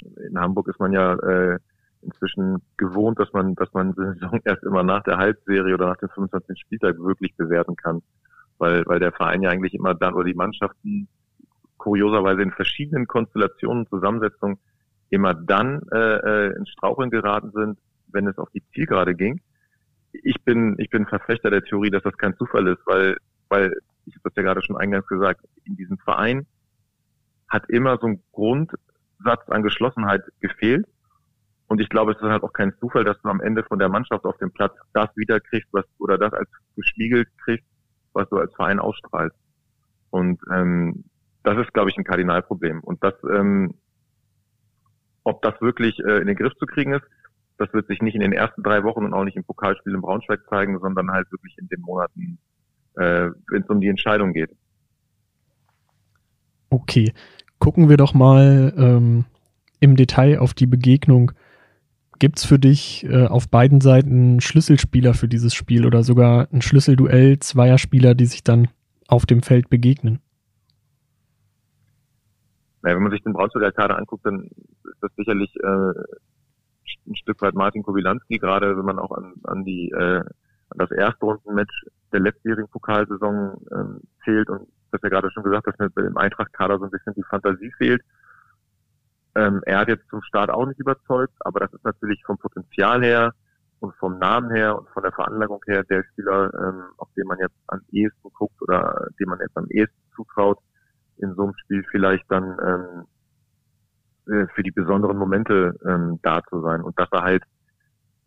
in 0.00 0.38
Hamburg 0.38 0.68
ist 0.68 0.80
man 0.80 0.92
ja 0.92 1.14
äh, 1.14 1.58
inzwischen 2.02 2.62
gewohnt, 2.76 3.18
dass 3.18 3.32
man, 3.32 3.54
dass 3.54 3.72
man 3.72 3.92
die 3.92 4.18
Saison 4.20 4.40
erst 4.44 4.62
immer 4.64 4.82
nach 4.82 5.02
der 5.02 5.18
Halbserie 5.18 5.74
oder 5.74 5.88
nach 5.88 5.98
dem 5.98 6.08
25. 6.10 6.60
Spieltag 6.60 6.98
wirklich 6.98 7.34
bewerten 7.36 7.76
kann. 7.76 8.02
Weil, 8.58 8.84
weil 8.84 9.00
der 9.00 9.12
Verein 9.12 9.40
ja 9.40 9.48
eigentlich 9.48 9.72
immer 9.72 9.94
dann 9.94 10.12
oder 10.12 10.24
die 10.24 10.34
Mannschaften 10.34 11.08
kurioserweise 11.80 12.42
in 12.42 12.52
verschiedenen 12.52 13.06
Konstellationen, 13.06 13.86
Zusammensetzungen 13.88 14.58
immer 15.08 15.34
dann 15.34 15.80
äh, 15.92 15.96
äh, 15.96 16.56
ins 16.56 16.68
Straucheln 16.68 17.10
geraten 17.10 17.50
sind, 17.52 17.78
wenn 18.08 18.26
es 18.28 18.38
auf 18.38 18.50
die 18.50 18.62
Zielgerade 18.72 19.14
ging. 19.14 19.40
Ich 20.12 20.36
bin, 20.44 20.76
ich 20.78 20.90
bin 20.90 21.06
Verfechter 21.06 21.50
der 21.50 21.64
Theorie, 21.64 21.90
dass 21.90 22.02
das 22.02 22.16
kein 22.16 22.36
Zufall 22.36 22.68
ist, 22.68 22.80
weil, 22.86 23.16
weil 23.48 23.74
ich 24.04 24.14
habe 24.14 24.22
das 24.24 24.36
ja 24.36 24.42
gerade 24.42 24.62
schon 24.62 24.76
eingangs 24.76 25.06
gesagt, 25.06 25.40
in 25.64 25.76
diesem 25.76 25.98
Verein 25.98 26.46
hat 27.48 27.68
immer 27.70 27.98
so 27.98 28.08
ein 28.08 28.22
Grundsatz 28.32 29.48
an 29.48 29.62
Geschlossenheit 29.62 30.22
gefehlt. 30.40 30.86
Und 31.66 31.80
ich 31.80 31.88
glaube, 31.88 32.12
es 32.12 32.18
ist 32.18 32.28
halt 32.28 32.42
auch 32.42 32.52
kein 32.52 32.74
Zufall, 32.78 33.04
dass 33.04 33.20
du 33.22 33.28
am 33.28 33.40
Ende 33.40 33.62
von 33.64 33.78
der 33.78 33.88
Mannschaft 33.88 34.24
auf 34.24 34.36
dem 34.38 34.50
Platz 34.52 34.74
das 34.92 35.08
wiederkriegst, 35.16 35.68
was 35.72 35.84
oder 35.98 36.18
das 36.18 36.32
als 36.32 36.48
gespiegelt 36.76 37.28
kriegst, 37.44 37.66
was 38.12 38.28
du 38.28 38.36
als 38.36 38.52
Verein 38.54 38.80
ausstrahlst. 38.80 39.36
Und 40.10 40.40
ähm, 40.52 41.04
das 41.42 41.58
ist, 41.58 41.72
glaube 41.72 41.90
ich, 41.90 41.96
ein 41.96 42.04
Kardinalproblem. 42.04 42.80
Und 42.80 43.02
das, 43.02 43.14
ähm, 43.30 43.74
ob 45.24 45.42
das 45.42 45.60
wirklich 45.60 45.98
äh, 46.00 46.18
in 46.18 46.26
den 46.26 46.36
Griff 46.36 46.54
zu 46.58 46.66
kriegen 46.66 46.92
ist, 46.92 47.04
das 47.58 47.72
wird 47.72 47.86
sich 47.88 48.00
nicht 48.00 48.14
in 48.14 48.20
den 48.22 48.32
ersten 48.32 48.62
drei 48.62 48.82
Wochen 48.84 49.04
und 49.04 49.12
auch 49.12 49.24
nicht 49.24 49.36
im 49.36 49.44
Pokalspiel 49.44 49.94
in 49.94 50.00
Braunschweig 50.00 50.40
zeigen, 50.48 50.78
sondern 50.80 51.10
halt 51.10 51.30
wirklich 51.30 51.56
in 51.58 51.68
den 51.68 51.80
Monaten, 51.82 52.38
äh, 52.96 53.30
wenn 53.50 53.62
es 53.62 53.68
um 53.68 53.80
die 53.80 53.88
Entscheidung 53.88 54.32
geht. 54.32 54.50
Okay, 56.70 57.12
gucken 57.58 57.88
wir 57.88 57.96
doch 57.96 58.14
mal 58.14 58.72
ähm, 58.76 59.24
im 59.80 59.96
Detail 59.96 60.38
auf 60.38 60.54
die 60.54 60.66
Begegnung. 60.66 61.32
Gibt 62.18 62.38
es 62.38 62.44
für 62.44 62.58
dich 62.58 63.04
äh, 63.04 63.26
auf 63.26 63.48
beiden 63.48 63.80
Seiten 63.80 64.40
Schlüsselspieler 64.40 65.14
für 65.14 65.28
dieses 65.28 65.54
Spiel 65.54 65.86
oder 65.86 66.02
sogar 66.02 66.48
ein 66.52 66.62
Schlüsselduell 66.62 67.38
zweier 67.40 67.78
Spieler, 67.78 68.14
die 68.14 68.26
sich 68.26 68.44
dann 68.44 68.68
auf 69.08 69.26
dem 69.26 69.42
Feld 69.42 69.68
begegnen? 69.68 70.20
Naja, 72.82 72.96
wenn 72.96 73.02
man 73.02 73.12
sich 73.12 73.22
den 73.22 73.32
Braunschweiger 73.32 73.72
Kader 73.72 73.98
anguckt, 73.98 74.24
dann 74.24 74.44
ist 74.44 75.02
das 75.02 75.10
sicherlich 75.16 75.54
äh, 75.56 75.92
ein 77.06 77.16
Stück 77.16 77.40
weit 77.42 77.54
Martin 77.54 77.82
Kowilanski, 77.82 78.38
gerade 78.38 78.76
wenn 78.76 78.84
man 78.84 78.98
auch 78.98 79.12
an, 79.12 79.34
an 79.44 79.64
die 79.64 79.90
äh, 79.90 80.22
an 80.70 80.78
das 80.78 80.90
Erstrundenmatch 80.90 81.86
der 82.12 82.20
letztjährigen 82.20 82.68
Pokalsaison 82.68 83.60
ähm, 83.72 84.00
zählt 84.24 84.48
und 84.48 84.68
das 84.92 85.00
ja 85.02 85.08
gerade 85.08 85.30
schon 85.30 85.42
gesagt, 85.42 85.66
dass 85.66 85.78
mir 85.78 86.06
im 86.06 86.16
Eintracht-Kader 86.16 86.78
so 86.78 86.84
ein 86.84 86.90
bisschen 86.90 87.14
die 87.14 87.24
Fantasie 87.24 87.72
fehlt. 87.76 88.02
Ähm, 89.36 89.60
er 89.64 89.78
hat 89.78 89.88
jetzt 89.88 90.08
zum 90.08 90.22
Start 90.22 90.50
auch 90.50 90.66
nicht 90.66 90.80
überzeugt, 90.80 91.34
aber 91.40 91.60
das 91.60 91.72
ist 91.72 91.84
natürlich 91.84 92.22
vom 92.24 92.38
Potenzial 92.38 93.02
her 93.02 93.32
und 93.78 93.94
vom 93.96 94.18
Namen 94.18 94.50
her 94.50 94.76
und 94.76 94.88
von 94.90 95.02
der 95.02 95.12
Veranlagung 95.12 95.62
her 95.66 95.84
der 95.84 96.04
Spieler, 96.04 96.52
ähm, 96.54 96.82
auf 96.96 97.08
den 97.16 97.26
man 97.26 97.38
jetzt 97.38 97.56
am 97.68 97.80
ehesten 97.92 98.30
guckt 98.32 98.60
oder 98.62 99.06
dem 99.18 99.28
man 99.28 99.38
jetzt 99.40 99.56
am 99.56 99.66
ehesten 99.68 99.96
zutraut, 100.14 100.58
in 101.20 101.34
so 101.34 101.44
einem 101.44 101.54
Spiel 101.58 101.84
vielleicht 101.90 102.24
dann 102.30 102.56
ähm, 102.64 103.06
äh, 104.30 104.46
für 104.54 104.62
die 104.62 104.70
besonderen 104.70 105.18
Momente 105.18 105.74
ähm, 105.86 106.18
da 106.22 106.42
zu 106.48 106.60
sein. 106.60 106.82
Und 106.82 106.98
dass 106.98 107.08
er 107.12 107.22
halt 107.22 107.44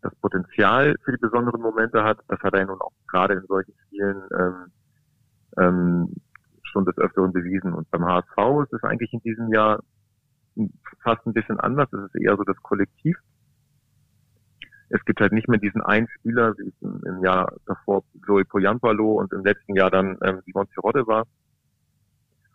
das 0.02 0.14
Potenzial 0.16 0.94
für 1.04 1.12
die 1.12 1.18
besonderen 1.18 1.62
Momente 1.62 2.04
hat, 2.04 2.18
das 2.28 2.38
hat 2.40 2.54
er 2.54 2.66
nun 2.66 2.80
auch 2.80 2.92
gerade 3.08 3.34
in 3.34 3.46
solchen 3.46 3.74
Spielen 3.86 4.22
ähm, 4.38 4.66
ähm, 5.56 6.14
schon 6.62 6.84
des 6.84 6.98
Öfteren 6.98 7.32
bewiesen. 7.32 7.72
Und 7.72 7.90
beim 7.90 8.04
HSV 8.04 8.64
ist 8.64 8.72
es 8.72 8.82
eigentlich 8.82 9.12
in 9.12 9.20
diesem 9.20 9.52
Jahr 9.52 9.80
fast 11.02 11.26
ein 11.26 11.32
bisschen 11.32 11.58
anders. 11.60 11.92
Es 11.92 12.12
ist 12.12 12.22
eher 12.22 12.36
so 12.36 12.44
das 12.44 12.56
Kollektiv. 12.62 13.16
Es 14.90 15.04
gibt 15.04 15.20
halt 15.20 15.32
nicht 15.32 15.48
mehr 15.48 15.58
diesen 15.58 15.82
einen 15.82 16.08
Spieler, 16.08 16.54
wie 16.58 16.68
es 16.68 16.82
im, 16.82 17.24
Jahr 17.24 17.52
davor 17.66 18.04
Zoe 18.26 18.44
Poyampalo 18.44 19.14
und 19.14 19.32
im 19.32 19.44
letzten 19.44 19.74
Jahr 19.74 19.90
dann 19.90 20.18
ähm, 20.22 20.40
Simon 20.44 20.68
Cirotte 20.74 21.06
war, 21.06 21.24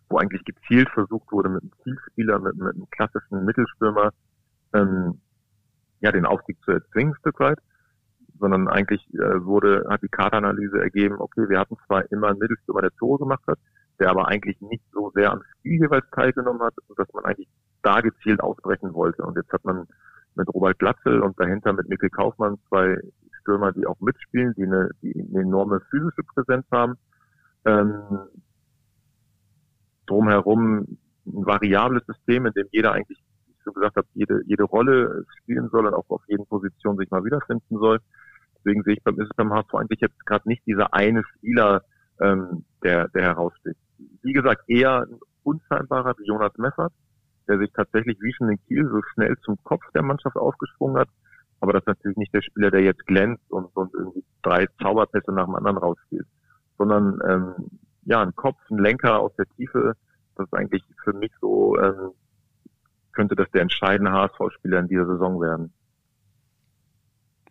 wo 0.09 0.17
eigentlich 0.17 0.43
gezielt 0.43 0.89
versucht 0.89 1.31
wurde, 1.31 1.49
mit 1.49 1.61
einem 1.61 1.71
Zielspieler, 1.83 2.39
mit, 2.39 2.55
mit 2.55 2.75
einem 2.75 2.89
klassischen 2.89 3.45
Mittelstürmer, 3.45 4.11
ähm, 4.73 5.21
ja, 6.01 6.11
den 6.11 6.25
Aufstieg 6.25 6.57
zu 6.63 6.71
erzwingen, 6.71 7.13
ein 7.13 7.19
Stück 7.19 7.39
weit, 7.39 7.59
sondern 8.39 8.67
eigentlich 8.67 9.05
äh, 9.13 9.45
wurde, 9.45 9.85
hat 9.89 10.01
die 10.01 10.09
Kartanalyse 10.09 10.81
ergeben, 10.81 11.15
okay, 11.19 11.47
wir 11.49 11.59
hatten 11.59 11.77
zwar 11.85 12.09
immer 12.11 12.29
einen 12.29 12.39
Mittelstürmer, 12.39 12.81
der 12.81 12.95
Tore 12.95 13.19
gemacht 13.19 13.43
hat, 13.47 13.59
der 13.99 14.09
aber 14.09 14.27
eigentlich 14.27 14.59
nicht 14.61 14.83
so 14.93 15.11
sehr 15.13 15.31
am 15.31 15.43
Spiel 15.43 15.81
jeweils 15.81 16.05
teilgenommen 16.11 16.61
hat, 16.61 16.73
dass 16.95 17.13
man 17.13 17.25
eigentlich 17.25 17.49
da 17.83 18.01
gezielt 18.01 18.41
ausbrechen 18.41 18.93
wollte. 18.93 19.23
Und 19.23 19.35
jetzt 19.35 19.51
hat 19.51 19.65
man 19.65 19.87
mit 20.35 20.47
Robert 20.53 20.79
Glatzel 20.79 21.21
und 21.21 21.39
dahinter 21.39 21.73
mit 21.73 21.89
Mikkel 21.89 22.09
Kaufmann 22.09 22.57
zwei 22.69 22.97
Stürmer, 23.41 23.71
die 23.73 23.85
auch 23.85 23.99
mitspielen, 23.99 24.53
die 24.55 24.63
eine, 24.63 24.89
die 25.01 25.13
eine 25.13 25.41
enorme 25.41 25.81
physische 25.89 26.23
Präsenz 26.23 26.65
haben. 26.71 26.95
Ähm, 27.65 28.19
drumherum 30.09 30.97
ein 31.25 31.45
variables 31.45 32.05
System, 32.05 32.45
in 32.45 32.53
dem 32.53 32.67
jeder 32.71 32.93
eigentlich, 32.93 33.19
wie 33.45 33.51
ich 33.51 33.63
so 33.63 33.71
gesagt 33.71 33.95
habe, 33.95 34.07
jede, 34.13 34.41
jede 34.45 34.63
Rolle 34.63 35.25
spielen 35.39 35.69
soll 35.69 35.85
und 35.87 35.93
auch 35.93 36.09
auf 36.09 36.23
jeden 36.27 36.45
Position 36.45 36.97
sich 36.97 37.09
mal 37.11 37.23
wiederfinden 37.23 37.77
soll. 37.77 37.99
Deswegen 38.57 38.83
sehe 38.83 38.95
ich 38.95 39.03
beim, 39.03 39.19
ist 39.19 39.29
es 39.29 39.35
beim 39.35 39.53
HSV 39.53 39.73
eigentlich 39.75 40.01
jetzt 40.01 40.25
gerade 40.25 40.47
nicht 40.47 40.65
dieser 40.65 40.93
eine 40.93 41.23
Spieler, 41.35 41.83
ähm, 42.19 42.65
der, 42.83 43.07
der 43.09 43.23
heraussticht. 43.23 43.79
Wie 44.21 44.33
gesagt, 44.33 44.63
eher 44.67 45.03
ein 45.03 45.19
unscheinbarer 45.43 46.15
wie 46.17 46.25
Jonas 46.25 46.57
Meffert, 46.57 46.93
der 47.47 47.57
sich 47.59 47.71
tatsächlich 47.73 48.17
wie 48.21 48.33
schon 48.33 48.49
in 48.49 48.59
Kiel 48.67 48.87
so 48.89 49.01
schnell 49.13 49.35
zum 49.43 49.57
Kopf 49.63 49.83
der 49.93 50.03
Mannschaft 50.03 50.35
aufgesprungen 50.35 50.97
hat. 50.97 51.09
Aber 51.61 51.73
das 51.73 51.81
ist 51.81 51.87
natürlich 51.87 52.17
nicht 52.17 52.33
der 52.33 52.41
Spieler, 52.41 52.71
der 52.71 52.81
jetzt 52.81 53.05
glänzt 53.05 53.49
und, 53.51 53.65
und 53.75 53.93
irgendwie 53.93 54.23
drei 54.43 54.67
Zauberpässe 54.81 55.31
nach 55.31 55.45
dem 55.45 55.55
anderen 55.55 55.77
rausspielt, 55.77 56.27
sondern 56.77 57.19
ähm, 57.27 57.53
ja, 58.03 58.21
ein 58.21 58.35
Kopf, 58.35 58.57
ein 58.69 58.77
Lenker 58.77 59.19
aus 59.19 59.35
der 59.35 59.45
Tiefe, 59.55 59.95
das 60.35 60.47
ist 60.47 60.53
eigentlich 60.53 60.83
für 61.03 61.13
mich 61.13 61.31
so, 61.41 61.77
ähm, 61.77 62.11
könnte 63.11 63.35
das 63.35 63.49
der 63.51 63.61
entscheidende 63.61 64.11
HSV-Spieler 64.11 64.79
in 64.79 64.87
dieser 64.87 65.05
Saison 65.05 65.41
werden. 65.41 65.73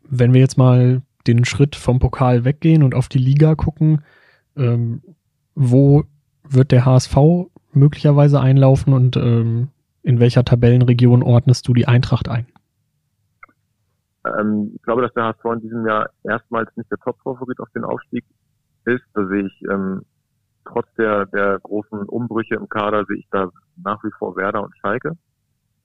Wenn 0.02 0.32
wir 0.32 0.40
jetzt 0.40 0.56
mal 0.56 1.02
den 1.26 1.44
Schritt 1.44 1.76
vom 1.76 1.98
Pokal 1.98 2.44
weggehen 2.44 2.82
und 2.82 2.94
auf 2.94 3.08
die 3.08 3.18
Liga 3.18 3.54
gucken, 3.54 4.02
ähm, 4.56 5.02
wo 5.54 6.04
wird 6.42 6.72
der 6.72 6.87
HSV 6.87 7.16
möglicherweise 7.72 8.40
einlaufen 8.40 8.94
und 8.94 9.16
ähm, 9.16 9.68
in 10.02 10.20
welcher 10.20 10.44
Tabellenregion 10.44 11.22
ordnest 11.22 11.68
du 11.68 11.74
die 11.74 11.87
Eintracht 11.87 12.28
ein? 12.28 12.46
Ähm, 14.24 14.72
ich 14.74 14.82
glaube, 14.82 15.02
dass 15.02 15.12
der 15.12 15.24
HSV 15.24 15.44
in 15.54 15.61
diesem 15.61 15.87
Jahr 15.87 16.08
erstmals 16.24 16.74
nicht 16.76 16.90
der 16.90 16.98
Top-Favorit 16.98 17.61
auf 17.61 17.68
den 17.74 17.84
Aufstieg 17.84 18.24
ist. 18.87 19.04
Da 19.14 19.26
sehe 19.26 19.46
ich 19.46 19.62
ähm, 19.70 20.02
trotz 20.68 20.87
der, 20.96 21.26
der 21.26 21.59
großen 21.61 22.00
Umbrüche 22.09 22.54
im 22.54 22.68
Kader 22.68 23.04
sehe 23.07 23.18
ich 23.18 23.28
da 23.31 23.50
nach 23.76 24.02
wie 24.04 24.11
vor 24.18 24.37
Werder 24.37 24.62
und 24.62 24.76
Schalke 24.78 25.12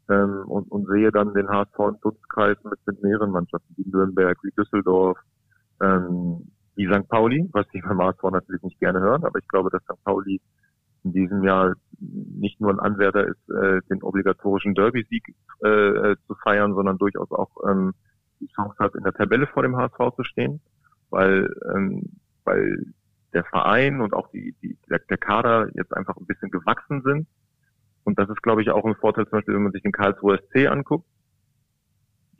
ähm, 0.10 0.44
und, 0.46 0.72
und 0.72 0.88
sehe 0.88 1.12
dann 1.12 1.34
den 1.34 1.50
HSV 1.50 1.80
im 1.80 2.00
Dutzkreis 2.02 2.58
mit, 2.64 2.80
mit 2.86 3.02
mehreren 3.02 3.32
Mannschaften, 3.32 3.74
wie 3.78 3.90
Nürnberg, 3.90 4.38
wie 4.44 4.52
Düsseldorf, 4.52 5.18
ähm, 5.82 6.52
wie 6.76 6.88
St. 6.88 7.08
Pauli, 7.08 7.50
was 7.54 7.68
die 7.74 7.82
beim 7.82 8.02
HSV 8.02 8.24
natürlich 8.32 8.64
nicht 8.64 8.80
gerne 8.80 9.00
hören, 9.00 9.24
aber 9.24 9.40
ich 9.40 9.48
glaube, 9.48 9.70
dass 9.70 9.84
St. 9.84 10.04
Pauli 10.04 10.42
in 11.04 11.14
diesem 11.14 11.44
Jahr 11.44 11.74
nicht 12.00 12.62
nur 12.62 12.72
ein 12.72 12.80
Anwärter 12.80 13.28
ist, 13.28 13.50
äh, 13.50 13.82
den 13.90 14.02
obligatorischen 14.04 14.74
Derby-Sieg 14.74 15.36
äh, 15.64 15.68
äh, 15.68 16.16
zu 16.28 16.36
feiern, 16.36 16.74
sondern 16.74 16.98
durchaus 16.98 17.30
auch 17.32 17.50
ähm, 17.70 17.94
die 18.40 18.48
Chance 18.48 18.76
hat, 18.80 18.96
in 18.96 19.04
der 19.04 19.14
Tabelle 19.14 19.48
vor 19.48 19.64
dem 19.64 19.76
HSV 19.76 20.16
zu 20.16 20.24
stehen, 20.24 20.62
weil, 21.10 21.50
ähm, 21.76 22.04
weil 22.46 22.94
der 23.34 23.44
Verein 23.44 24.02
und 24.02 24.14
auch 24.14 24.30
die, 24.32 24.56
die, 24.62 24.78
der, 24.90 25.00
der 25.00 25.18
Kader 25.18 25.70
jetzt 25.74 25.96
einfach 25.96 26.18
ein 26.18 26.26
bisschen 26.26 26.52
gewachsen 26.52 27.02
sind. 27.04 27.28
Und 28.04 28.20
das 28.20 28.30
ist, 28.30 28.44
glaube 28.44 28.62
ich, 28.62 28.70
auch 28.70 28.86
ein 28.86 28.96
Vorteil, 28.96 29.26
zum 29.26 29.38
Beispiel, 29.38 29.56
wenn 29.56 29.64
man 29.64 29.72
sich 29.72 29.82
den 29.82 29.92
Karlsruhe 29.92 30.38
SC 30.38 30.68
anguckt, 30.68 31.08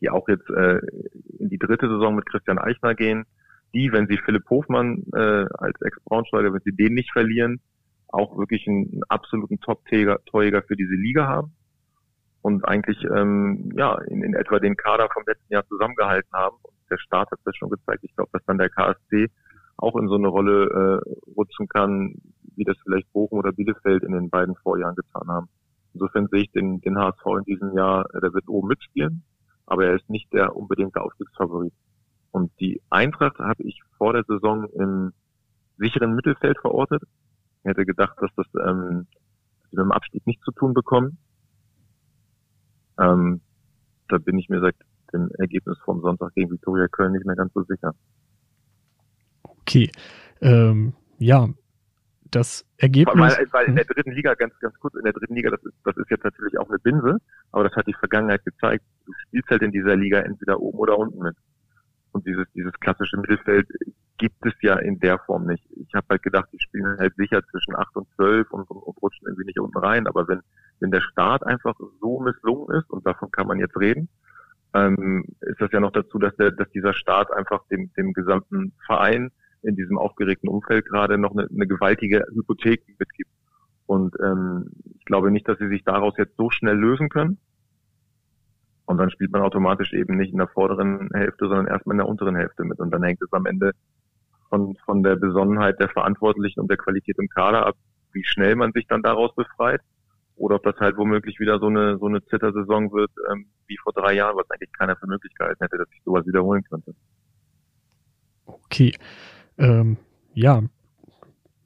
die 0.02 0.10
auch 0.10 0.28
jetzt 0.28 0.50
äh, 0.50 0.80
in 1.40 1.50
die 1.50 1.58
dritte 1.58 1.88
Saison 1.88 2.16
mit 2.16 2.26
Christian 2.26 2.60
Eichner 2.60 2.96
gehen, 2.96 3.26
die, 3.74 3.92
wenn 3.92 4.08
sie 4.08 4.18
Philipp 4.18 4.50
Hofmann 4.50 5.04
äh, 5.14 5.46
als 5.58 5.82
Ex-Braunschweiger, 5.82 6.54
wenn 6.54 6.62
sie 6.62 6.76
den 6.76 6.94
nicht 6.94 7.12
verlieren, 7.12 7.62
auch 8.10 8.38
wirklich 8.38 8.68
einen, 8.68 8.90
einen 8.92 9.04
absoluten 9.08 9.60
Top-Torjäger 9.60 10.62
für 10.64 10.76
diese 10.76 10.94
Liga 10.94 11.28
haben 11.28 11.54
und 12.44 12.68
eigentlich 12.68 13.04
ähm, 13.06 13.72
ja 13.76 13.98
in, 14.10 14.22
in 14.22 14.36
etwa 14.36 14.60
den 14.60 14.76
Kader 14.76 15.10
vom 15.12 15.24
letzten 15.26 15.52
Jahr 15.52 15.66
zusammengehalten 15.68 16.32
haben. 16.34 16.58
Und 16.62 16.74
der 16.92 16.98
Start 17.00 17.32
hat 17.32 17.40
das 17.46 17.56
schon 17.56 17.70
gezeigt. 17.70 18.04
Ich 18.04 18.16
glaube, 18.16 18.30
dass 18.34 18.46
dann 18.46 18.58
der 18.58 18.70
KSC 18.70 19.30
auch 19.78 19.96
in 19.96 20.08
so 20.08 20.16
eine 20.16 20.28
Rolle 20.28 21.02
äh, 21.06 21.32
rutschen 21.36 21.68
kann, 21.68 22.16
wie 22.56 22.64
das 22.64 22.78
vielleicht 22.84 23.12
Bochum 23.12 23.40
oder 23.40 23.52
Bielefeld 23.52 24.04
in 24.04 24.12
den 24.14 24.30
beiden 24.30 24.56
Vorjahren 24.56 24.96
getan 24.96 25.28
haben. 25.28 25.50
Insofern 25.94 26.28
sehe 26.28 26.44
ich 26.44 26.52
den, 26.52 26.82
den 26.82 26.98
HSV 26.98 27.26
in 27.40 27.44
diesem 27.46 27.76
Jahr, 27.76 28.06
äh, 28.14 28.22
der 28.22 28.34
wird 28.34 28.48
oben 28.48 28.68
mitspielen, 28.68 29.24
aber 29.66 29.86
er 29.86 29.96
ist 29.96 30.10
nicht 30.10 30.32
der 30.34 30.56
unbedingte 30.56 31.02
Aufstiegsfavorit. 31.02 31.74
Und 32.32 32.52
die 32.60 32.82
Eintracht 32.90 33.38
habe 33.40 33.64
ich 33.64 33.82
vor 33.98 34.14
der 34.14 34.24
Saison 34.24 34.66
im 34.74 35.14
sicheren 35.78 36.16
Mittelfeld 36.16 36.58
verortet. 36.60 37.04
Ich 37.60 37.70
hätte 37.70 37.86
gedacht, 37.86 38.16
dass 38.20 38.32
das 38.36 38.48
ähm, 38.68 39.08
mit 39.72 39.80
dem 39.80 39.92
Abstieg 39.92 40.26
nicht 40.26 40.42
zu 40.44 40.52
tun 40.52 40.74
bekommen. 40.74 41.18
Ähm, 43.00 43.42
da 44.10 44.18
bin 44.18 44.38
ich 44.38 44.50
mir 44.50 44.62
seit 44.62 44.76
dem 45.14 45.30
Ergebnis 45.38 45.78
vom 45.86 46.02
Sonntag 46.02 46.34
gegen 46.34 46.52
Viktoria 46.52 46.88
Köln 46.88 47.14
nicht 47.14 47.26
mehr 47.26 47.36
ganz 47.36 47.54
so 47.54 47.64
sicher. 47.64 47.94
Okay. 49.74 49.92
Ähm, 50.42 50.94
ja, 51.20 51.50
das 52.32 52.66
Ergebnis. 52.78 53.38
Weil, 53.38 53.48
weil 53.52 53.66
in 53.66 53.76
der 53.76 53.86
dritten 53.86 54.12
Liga, 54.12 54.34
ganz, 54.34 54.58
ganz 54.60 54.78
kurz, 54.80 54.96
in 54.96 55.04
der 55.04 55.14
dritten 55.14 55.36
Liga, 55.36 55.52
das 55.52 55.64
ist, 55.64 55.76
das 55.84 55.98
ist 55.98 56.10
jetzt 56.10 56.24
natürlich 56.24 56.58
auch 56.60 56.70
eine 56.70 56.80
Binse, 56.80 57.18
aber 57.52 57.64
das 57.64 57.76
hat 57.76 57.88
die 57.88 57.94
Vergangenheit 57.94 58.44
gezeigt. 58.44 58.84
Du 59.06 59.14
spielst 59.28 59.50
halt 59.50 59.62
in 59.62 59.72
dieser 59.72 59.96
Liga 59.96 60.20
entweder 60.20 60.60
oben 60.60 60.78
oder 60.80 60.98
unten 60.98 61.20
mit. 61.20 61.36
Und 62.12 62.26
dieses, 62.28 62.46
dieses 62.54 62.74
klassische 62.80 63.18
Mittelfeld 63.18 63.68
gibt 64.18 64.46
es 64.46 64.54
ja 64.62 64.76
in 64.78 65.00
der 65.00 65.18
Form 65.20 65.48
nicht. 65.48 65.66
Ich 65.76 65.94
habe 65.96 66.06
halt 66.12 66.22
gedacht, 66.22 66.50
die 66.54 66.60
spielen 66.60 66.98
halt 67.00 67.16
sicher 67.16 67.42
zwischen 67.50 67.76
8 67.76 67.96
und 67.96 68.08
12 68.16 68.52
und, 68.52 68.70
und, 68.70 68.78
und 68.78 69.02
rutschen 69.02 69.28
irgendwie 69.28 69.46
nicht 69.46 69.60
unten 69.60 69.78
rein. 69.78 70.06
Aber 70.08 70.28
wenn 70.28 70.42
wenn 70.84 70.92
der 70.92 71.02
Start 71.02 71.46
einfach 71.46 71.76
so 72.02 72.20
misslungen 72.20 72.78
ist, 72.78 72.90
und 72.90 73.08
davon 73.08 73.32
kann 73.32 73.48
man 73.48 73.58
jetzt 73.58 73.78
reden, 73.78 74.10
ähm, 74.74 75.24
ist 75.40 75.62
das 75.62 75.72
ja 75.72 75.80
noch 75.80 75.92
dazu, 75.92 76.20
dass 76.20 76.36
der, 76.36 76.52
dass 76.52 76.70
dieser 76.72 76.94
Start 76.94 77.32
einfach 77.32 77.66
dem, 77.70 77.92
dem 77.94 78.14
gesamten 78.14 78.74
Verein 78.86 79.32
in 79.64 79.76
diesem 79.76 79.98
aufgeregten 79.98 80.50
Umfeld 80.50 80.86
gerade 80.86 81.18
noch 81.18 81.32
eine, 81.32 81.48
eine 81.50 81.68
gewaltige 81.68 82.26
Hypothek 82.34 82.84
mitgibt. 83.00 83.32
Und 83.86 84.16
ähm, 84.22 84.70
ich 84.98 85.06
glaube 85.06 85.32
nicht, 85.32 85.48
dass 85.48 85.58
sie 85.60 85.68
sich 85.68 85.84
daraus 85.84 86.14
jetzt 86.18 86.38
so 86.38 86.50
schnell 86.50 86.76
lösen 86.76 87.10
können. 87.10 87.38
Und 88.86 88.98
dann 88.98 89.10
spielt 89.10 89.32
man 89.32 89.42
automatisch 89.42 89.94
eben 89.94 90.18
nicht 90.18 90.32
in 90.32 90.38
der 90.38 90.48
vorderen 90.48 91.10
Hälfte, 91.14 91.48
sondern 91.48 91.68
erstmal 91.68 91.96
in 91.96 92.00
der 92.00 92.08
unteren 92.08 92.36
Hälfte 92.36 92.64
mit. 92.64 92.80
Und 92.80 92.92
dann 92.92 93.04
hängt 93.04 93.22
es 93.22 93.32
am 93.32 93.46
Ende 93.46 93.72
von, 94.50 94.76
von 94.86 95.04
der 95.04 95.16
Besonnenheit 95.16 95.80
der 95.80 95.90
Verantwortlichen 95.90 96.60
und 96.60 96.70
der 96.70 96.78
Qualität 96.78 97.18
im 97.18 97.30
Kader 97.30 97.66
ab, 97.66 97.76
wie 98.12 98.24
schnell 98.24 98.56
man 98.56 98.72
sich 98.74 98.86
dann 98.88 99.02
daraus 99.02 99.34
befreit. 99.36 99.82
Oder 100.36 100.56
ob 100.56 100.64
das 100.64 100.76
halt 100.80 100.98
womöglich 100.98 101.40
wieder 101.40 101.60
so 101.60 101.68
eine, 101.68 101.98
so 101.98 102.08
eine 102.08 102.24
Zittersaison 102.26 102.92
wird, 102.92 103.12
ähm, 103.32 103.46
wie 103.68 103.78
vor 103.78 103.94
drei 103.94 104.14
Jahren, 104.14 104.36
was 104.36 104.50
eigentlich 104.50 104.72
keiner 104.74 104.96
für 104.96 105.08
Möglichkeiten 105.08 105.58
hätte, 105.60 105.78
dass 105.78 105.90
sich 105.90 106.02
sowas 106.04 106.26
wiederholen 106.26 106.64
könnte. 106.64 106.94
Okay. 108.46 108.94
Ähm, 109.58 109.98
ja, 110.34 110.64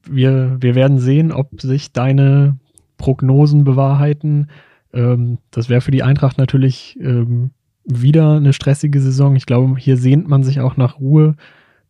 wir, 0.06 0.58
wir 0.60 0.76
werden 0.76 1.00
sehen, 1.00 1.32
ob 1.32 1.62
sich 1.62 1.92
deine 1.92 2.58
Prognosen 2.98 3.64
bewahrheiten. 3.64 4.48
Ähm, 4.94 5.38
das 5.52 5.70
wäre 5.70 5.82
für 5.82 5.92
die 5.92 6.04
Eintracht 6.04 6.38
natürlich 6.38 6.98
ähm, 7.02 7.52
wieder 7.84 8.36
eine 8.36 8.54
stressige 8.54 9.00
Saison. 9.00 9.36
Ich 9.36 9.46
glaube, 9.46 9.78
hier 9.78 9.98
sehnt 9.98 10.28
man 10.28 10.44
sich 10.44 10.60
auch 10.60 10.78
nach 10.78 11.00
Ruhe. 11.00 11.36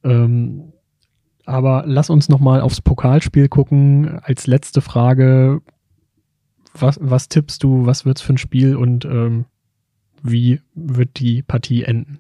Ähm, 0.03 0.73
aber 1.45 1.83
lass 1.87 2.09
uns 2.09 2.29
nochmal 2.29 2.61
aufs 2.61 2.81
Pokalspiel 2.81 3.47
gucken. 3.47 4.19
Als 4.21 4.47
letzte 4.47 4.81
Frage, 4.81 5.61
was, 6.73 6.99
was 7.01 7.29
tippst 7.29 7.63
du, 7.63 7.85
was 7.85 8.05
wird 8.05 8.17
es 8.17 8.21
für 8.21 8.33
ein 8.33 8.37
Spiel 8.37 8.75
und 8.75 9.05
ähm, 9.05 9.45
wie 10.21 10.59
wird 10.75 11.19
die 11.19 11.41
Partie 11.43 11.83
enden? 11.83 12.19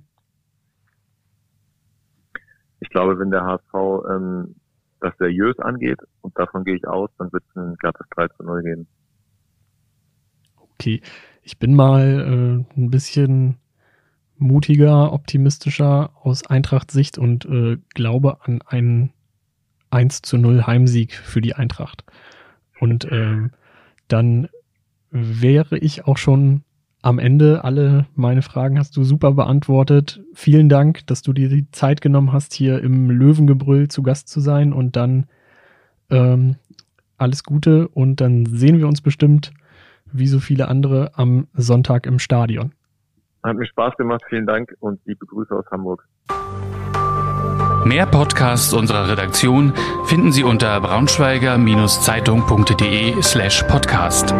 Ich 2.87 2.91
glaube, 2.91 3.19
wenn 3.19 3.31
der 3.31 3.43
HSV 3.43 4.05
ähm, 4.09 4.55
das 5.01 5.13
seriös 5.17 5.59
angeht, 5.59 5.99
und 6.21 6.39
davon 6.39 6.63
gehe 6.63 6.75
ich 6.75 6.87
aus, 6.87 7.09
dann 7.17 7.33
wird 7.33 7.43
es 7.49 7.55
ein 7.57 7.75
glattes 7.75 8.07
3 8.11 8.29
zu 8.29 8.43
0 8.43 8.63
geben. 8.63 8.87
Okay, 10.73 11.01
ich 11.43 11.59
bin 11.59 11.75
mal 11.75 12.65
äh, 12.73 12.79
ein 12.79 12.89
bisschen 12.89 13.57
mutiger, 14.37 15.11
optimistischer 15.11 16.11
aus 16.23 16.47
Eintracht-Sicht 16.47 17.17
und 17.17 17.43
äh, 17.43 17.77
glaube 17.93 18.37
an 18.45 18.61
einen 18.65 19.11
1 19.89 20.21
zu 20.21 20.37
0 20.37 20.65
Heimsieg 20.65 21.13
für 21.13 21.41
die 21.41 21.55
Eintracht. 21.55 22.05
Und 22.79 23.05
ähm, 23.11 23.51
dann 24.07 24.47
wäre 25.09 25.77
ich 25.77 26.05
auch 26.05 26.17
schon 26.17 26.63
am 27.01 27.19
Ende. 27.19 27.63
Alle 27.63 28.05
meine 28.15 28.41
Fragen 28.41 28.79
hast 28.79 28.97
du 28.97 29.03
super 29.03 29.33
beantwortet. 29.33 30.21
Vielen 30.33 30.69
Dank, 30.69 31.05
dass 31.07 31.21
du 31.21 31.33
dir 31.33 31.49
die 31.49 31.69
Zeit 31.71 32.01
genommen 32.01 32.33
hast, 32.33 32.53
hier 32.53 32.81
im 32.81 33.09
Löwengebrüll 33.09 33.87
zu 33.87 34.03
Gast 34.03 34.29
zu 34.29 34.39
sein. 34.39 34.73
Und 34.73 34.95
dann 34.95 35.25
ähm, 36.09 36.55
alles 37.17 37.43
Gute 37.43 37.87
und 37.89 38.21
dann 38.21 38.45
sehen 38.45 38.77
wir 38.77 38.87
uns 38.87 39.01
bestimmt 39.01 39.51
wie 40.11 40.27
so 40.27 40.39
viele 40.39 40.67
andere 40.67 41.13
am 41.15 41.47
Sonntag 41.53 42.05
im 42.05 42.19
Stadion. 42.19 42.73
Hat 43.43 43.57
mir 43.57 43.65
Spaß 43.65 43.95
gemacht, 43.97 44.21
vielen 44.29 44.45
Dank 44.45 44.75
und 44.79 44.99
liebe 45.05 45.25
Grüße 45.25 45.55
aus 45.55 45.65
Hamburg. 45.71 46.07
Mehr 47.85 48.05
Podcasts 48.05 48.73
unserer 48.73 49.09
Redaktion 49.09 49.73
finden 50.05 50.33
Sie 50.33 50.43
unter 50.43 50.81
braunschweiger-zeitung.de 50.81 53.21
slash 53.21 53.63
podcast. 53.63 54.33